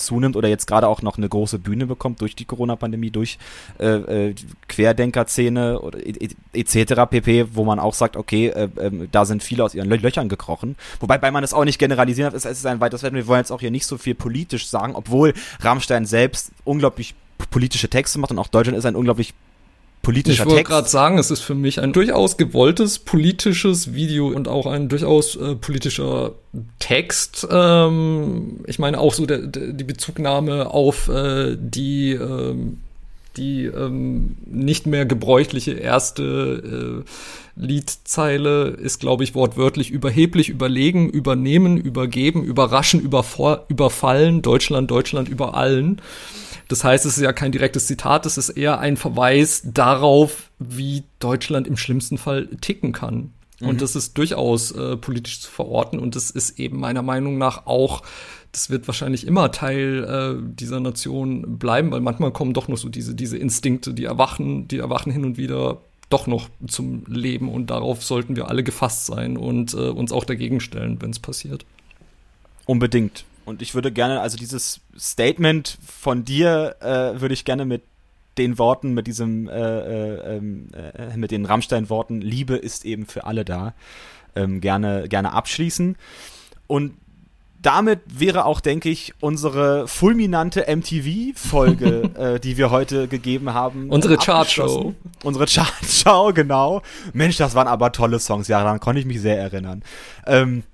[0.05, 3.39] zunimmt oder jetzt gerade auch noch eine große Bühne bekommt durch die Corona-Pandemie, durch
[3.79, 4.35] äh, äh,
[4.69, 5.81] Querdenker-Szene
[6.53, 6.77] etc.
[6.77, 10.29] Et pp, wo man auch sagt, okay, äh, äh, da sind viele aus ihren Löchern
[10.29, 10.77] gekrochen.
[11.01, 13.15] Wobei bei man es auch nicht generalisieren darf, es ist ein weites Feld.
[13.15, 17.15] Wir wollen jetzt auch hier nicht so viel politisch sagen, obwohl Rammstein selbst unglaublich
[17.51, 19.35] politische Texte macht und auch Deutschland ist ein unglaublich
[20.03, 20.51] politischer ich Text.
[20.51, 24.67] Ich wollte gerade sagen, es ist für mich ein durchaus gewolltes politisches Video und auch
[24.67, 26.33] ein durchaus äh, politischer
[26.79, 27.47] Text.
[27.51, 32.79] Ähm, ich meine auch so der, der, die Bezugnahme auf äh, die ähm,
[33.37, 37.11] die ähm, nicht mehr gebräuchliche erste äh,
[37.61, 45.55] Liedzeile ist, glaube ich, wortwörtlich überheblich, überlegen, übernehmen, übergeben, überraschen, überfor überfallen, Deutschland, Deutschland über
[45.55, 46.01] allen.
[46.73, 51.05] Das heißt, es ist ja kein direktes Zitat, es ist eher ein Verweis darauf, wie
[51.19, 53.35] Deutschland im schlimmsten Fall ticken kann.
[53.61, 53.69] Mhm.
[53.69, 57.67] Und das ist durchaus äh, politisch zu verorten und das ist eben meiner Meinung nach
[57.67, 58.03] auch
[58.53, 62.89] das wird wahrscheinlich immer Teil äh, dieser Nation bleiben, weil manchmal kommen doch noch so
[62.89, 67.69] diese, diese Instinkte, die erwachen, die erwachen hin und wieder doch noch zum Leben und
[67.69, 71.67] darauf sollten wir alle gefasst sein und äh, uns auch dagegen stellen, wenn es passiert.
[72.65, 73.25] Unbedingt.
[73.45, 77.83] Und ich würde gerne, also dieses Statement von dir äh, würde ich gerne mit
[78.39, 83.25] den Worten, mit diesem, äh, äh, ähm, äh, mit den Rammstein-Worten, Liebe ist eben für
[83.25, 83.75] alle da,
[84.35, 85.97] ähm, gerne, gerne abschließen.
[86.67, 86.95] Und
[87.61, 93.89] damit wäre auch, denke ich, unsere fulminante MTV-Folge, äh, die wir heute gegeben haben.
[93.89, 94.95] Unsere Chartshow.
[95.23, 96.83] Unsere Chartshow, genau.
[97.13, 98.49] Mensch, das waren aber tolle Songs.
[98.49, 99.83] Ja, daran konnte ich mich sehr erinnern.
[100.27, 100.65] Ähm,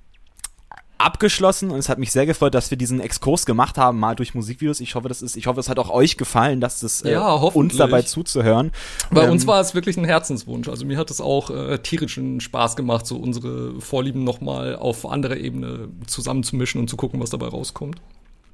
[0.98, 4.34] abgeschlossen und es hat mich sehr gefreut, dass wir diesen Exkurs gemacht haben, mal durch
[4.34, 4.80] Musikvideos.
[4.80, 7.30] Ich hoffe, das ist, ich hoffe, es hat auch euch gefallen, dass es äh, ja,
[7.32, 8.72] uns dabei zuzuhören.
[9.10, 10.68] Bei ähm, uns war es wirklich ein Herzenswunsch.
[10.68, 15.36] Also mir hat es auch äh, tierischen Spaß gemacht, so unsere Vorlieben nochmal auf anderer
[15.36, 18.00] Ebene zusammenzumischen und zu gucken, was dabei rauskommt.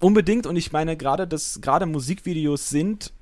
[0.00, 3.12] Unbedingt und ich meine gerade, dass gerade Musikvideos sind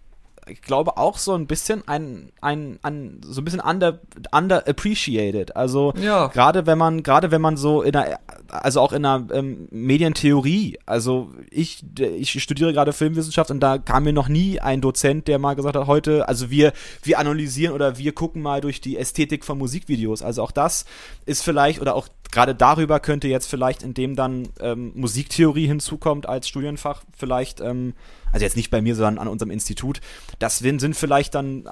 [0.49, 4.01] ich glaube auch so ein bisschen ein, ein, ein so ein bisschen under,
[4.33, 5.55] underappreciated.
[5.57, 6.27] Also ja.
[6.29, 8.19] gerade wenn man, gerade wenn man so in der,
[8.49, 14.05] also auch in der ähm, Medientheorie, also ich, ich studiere gerade Filmwissenschaft und da kam
[14.05, 16.73] mir noch nie ein Dozent, der mal gesagt hat, heute, also wir,
[17.03, 20.23] wir analysieren oder wir gucken mal durch die Ästhetik von Musikvideos.
[20.23, 20.87] Also auch das
[21.25, 26.49] ist vielleicht, oder auch gerade darüber könnte jetzt vielleicht, indem dann ähm, Musiktheorie hinzukommt als
[26.49, 27.95] Studienfach, vielleicht ähm,
[28.33, 30.01] also jetzt nicht bei mir, sondern an unserem Institut,
[30.39, 31.69] das sind vielleicht dann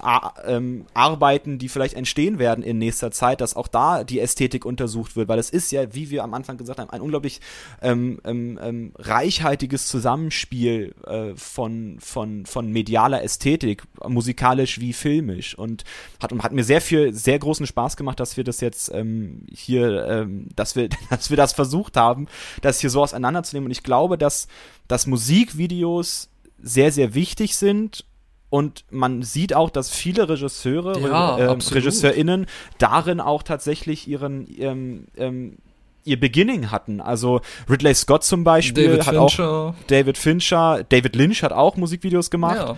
[0.46, 5.16] ähm, Arbeiten, die vielleicht entstehen werden in nächster Zeit, dass auch da die Ästhetik untersucht
[5.16, 7.40] wird, weil es ist ja, wie wir am Anfang gesagt haben, ein unglaublich
[7.82, 15.56] ähm, ähm, ähm reichhaltiges Zusammenspiel äh, von, von, von medialer Ästhetik, musikalisch wie filmisch.
[15.56, 15.84] Und
[16.22, 20.06] hat, hat mir sehr viel, sehr großen Spaß gemacht, dass wir das jetzt ähm, hier,
[20.06, 22.26] ähm, dass wir, dass wir das versucht haben,
[22.60, 23.66] das hier so auseinanderzunehmen.
[23.66, 24.48] Und ich glaube, dass,
[24.88, 26.28] dass Musikvideos
[26.62, 28.04] sehr, sehr wichtig sind
[28.50, 32.46] und man sieht auch, dass viele Regisseure, ja, äh, RegisseurInnen
[32.78, 35.58] darin auch tatsächlich ihren, ähm, ähm,
[36.04, 37.00] ihr Beginning hatten.
[37.00, 39.50] Also Ridley Scott zum Beispiel David hat Fincher.
[39.50, 42.56] auch David Fincher, David Lynch hat auch Musikvideos gemacht.
[42.56, 42.76] Ja.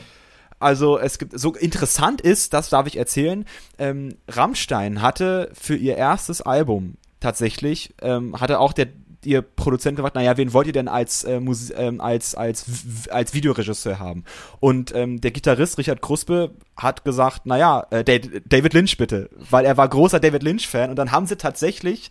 [0.58, 3.46] Also es gibt so interessant ist, das darf ich erzählen.
[3.78, 8.88] Ähm, Rammstein hatte für ihr erstes Album tatsächlich ähm, hatte auch der
[9.24, 11.40] ihr Produzent gefragt, naja, wen wollt ihr denn als, äh,
[11.76, 12.64] ähm, als, als,
[13.10, 14.24] als Videoregisseur haben?
[14.60, 19.76] Und ähm, der Gitarrist Richard Kruspe hat gesagt, naja, äh, David Lynch bitte, weil er
[19.76, 22.10] war großer David Lynch-Fan und dann haben sie tatsächlich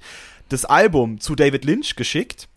[0.49, 2.47] das Album zu David Lynch geschickt.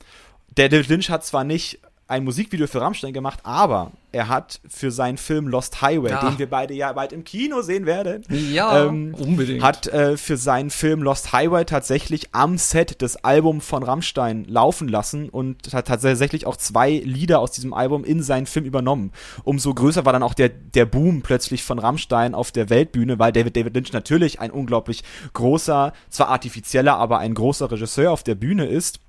[0.57, 4.91] Der David Lynch hat zwar nicht ein Musikvideo für Rammstein gemacht, aber er hat für
[4.91, 6.29] seinen Film Lost Highway, ja.
[6.29, 10.37] den wir beide ja bald im Kino sehen werden, ja, ähm, unbedingt, hat äh, für
[10.37, 15.89] seinen Film Lost Highway tatsächlich am Set das Album von Rammstein laufen lassen und hat
[15.89, 19.11] tatsächlich auch zwei Lieder aus diesem Album in seinen Film übernommen.
[19.43, 23.33] Umso größer war dann auch der, der Boom plötzlich von Rammstein auf der Weltbühne, weil
[23.33, 25.03] David David Lynch natürlich ein unglaublich
[25.33, 29.01] großer, zwar artifizieller, aber ein großer Regisseur auf der Bühne ist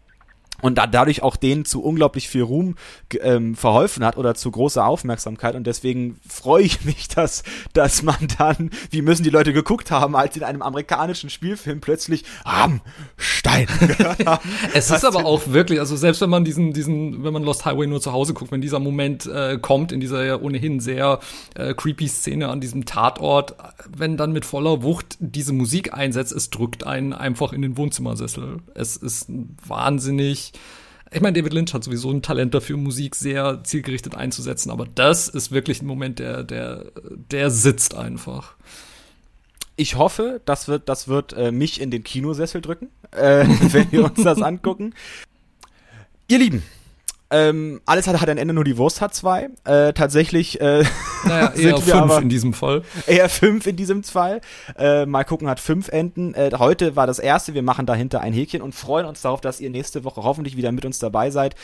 [0.62, 2.76] und da dadurch auch denen zu unglaublich viel Ruhm
[3.22, 7.44] ähm, verholfen hat oder zu großer Aufmerksamkeit und deswegen freue ich mich, dass
[7.74, 12.24] dass man dann, wie müssen die Leute geguckt haben, als in einem amerikanischen Spielfilm plötzlich
[13.88, 14.50] gehört haben.
[14.74, 17.88] es ist aber auch wirklich, also selbst wenn man diesen diesen, wenn man Lost Highway
[17.88, 21.20] nur zu Hause guckt, wenn dieser Moment äh, kommt in dieser ja ohnehin sehr
[21.56, 23.56] äh, creepy Szene an diesem Tatort,
[23.90, 28.60] wenn dann mit voller Wucht diese Musik einsetzt, es drückt einen einfach in den Wohnzimmersessel.
[28.74, 29.28] Es ist
[29.66, 30.45] wahnsinnig
[31.12, 35.28] ich meine, David Lynch hat sowieso ein Talent dafür, Musik sehr zielgerichtet einzusetzen, aber das
[35.28, 36.92] ist wirklich ein Moment, der, der,
[37.32, 38.56] der sitzt einfach.
[39.78, 44.06] Ich hoffe, das wird, das wird äh, mich in den Kinosessel drücken, äh, wenn wir
[44.06, 44.94] uns das angucken.
[46.28, 46.64] Ihr Lieben,
[47.32, 49.50] ähm, alles hat, hat ein Ende, nur die Wurst hat zwei.
[49.64, 50.84] Äh, tatsächlich äh,
[51.26, 52.84] naja, eher fünf aber, in diesem Fall.
[53.08, 54.42] Eher fünf in diesem Fall.
[54.78, 56.34] Äh, mal gucken, hat fünf Enden.
[56.36, 57.54] Äh, heute war das erste.
[57.54, 60.72] Wir machen dahinter ein Häkchen und freuen uns darauf, dass ihr nächste Woche hoffentlich wieder
[60.72, 61.56] mit uns dabei seid,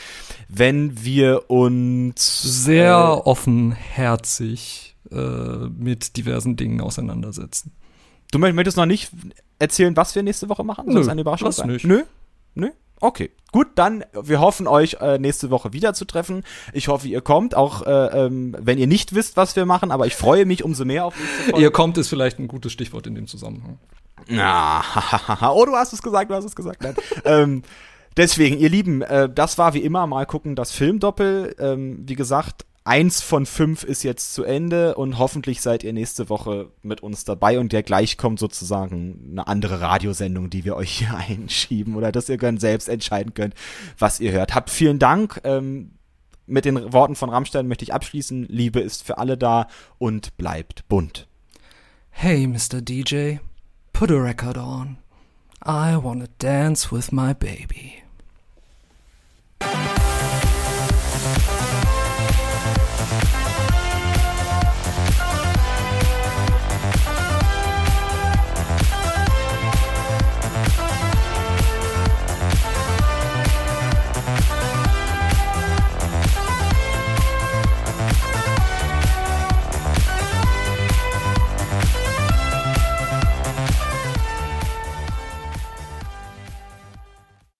[0.48, 7.72] wenn wir uns sehr äh, offenherzig äh, mit diversen Dingen auseinandersetzen.
[8.32, 9.12] Du möchtest noch nicht
[9.58, 10.90] erzählen, was wir nächste Woche machen?
[10.90, 11.68] Soll das eine Überraschung sein?
[11.68, 11.84] Nicht.
[11.84, 12.02] Nö?
[12.54, 12.70] Nö?
[13.02, 16.44] Okay, gut, dann wir hoffen euch äh, nächste Woche wieder zu treffen.
[16.72, 20.06] Ich hoffe, ihr kommt, auch äh, ähm, wenn ihr nicht wisst, was wir machen, aber
[20.06, 21.60] ich freue mich umso mehr auf nächste Folge.
[21.60, 23.80] Ihr kommt ist vielleicht ein gutes Stichwort in dem Zusammenhang.
[24.28, 24.84] Na,
[25.52, 26.80] oh, du hast es gesagt, du hast es gesagt.
[26.80, 26.94] Nein.
[27.24, 27.62] ähm,
[28.16, 31.56] deswegen, ihr Lieben, äh, das war wie immer mal gucken das Filmdoppel.
[31.58, 36.28] Ähm, wie gesagt, eins von fünf ist jetzt zu Ende und hoffentlich seid ihr nächste
[36.28, 40.90] Woche mit uns dabei und ja gleich kommt sozusagen eine andere Radiosendung, die wir euch
[40.90, 43.54] hier einschieben oder dass ihr dann selbst entscheiden könnt,
[43.98, 44.54] was ihr hört.
[44.54, 45.40] Habt vielen Dank.
[45.44, 45.92] Ähm,
[46.46, 48.46] mit den Worten von Rammstein möchte ich abschließen.
[48.48, 49.68] Liebe ist für alle da
[49.98, 51.28] und bleibt bunt.
[52.10, 52.82] Hey, Mr.
[52.82, 53.36] DJ,
[53.92, 54.98] put a record on.
[55.64, 58.02] I wanna dance with my baby.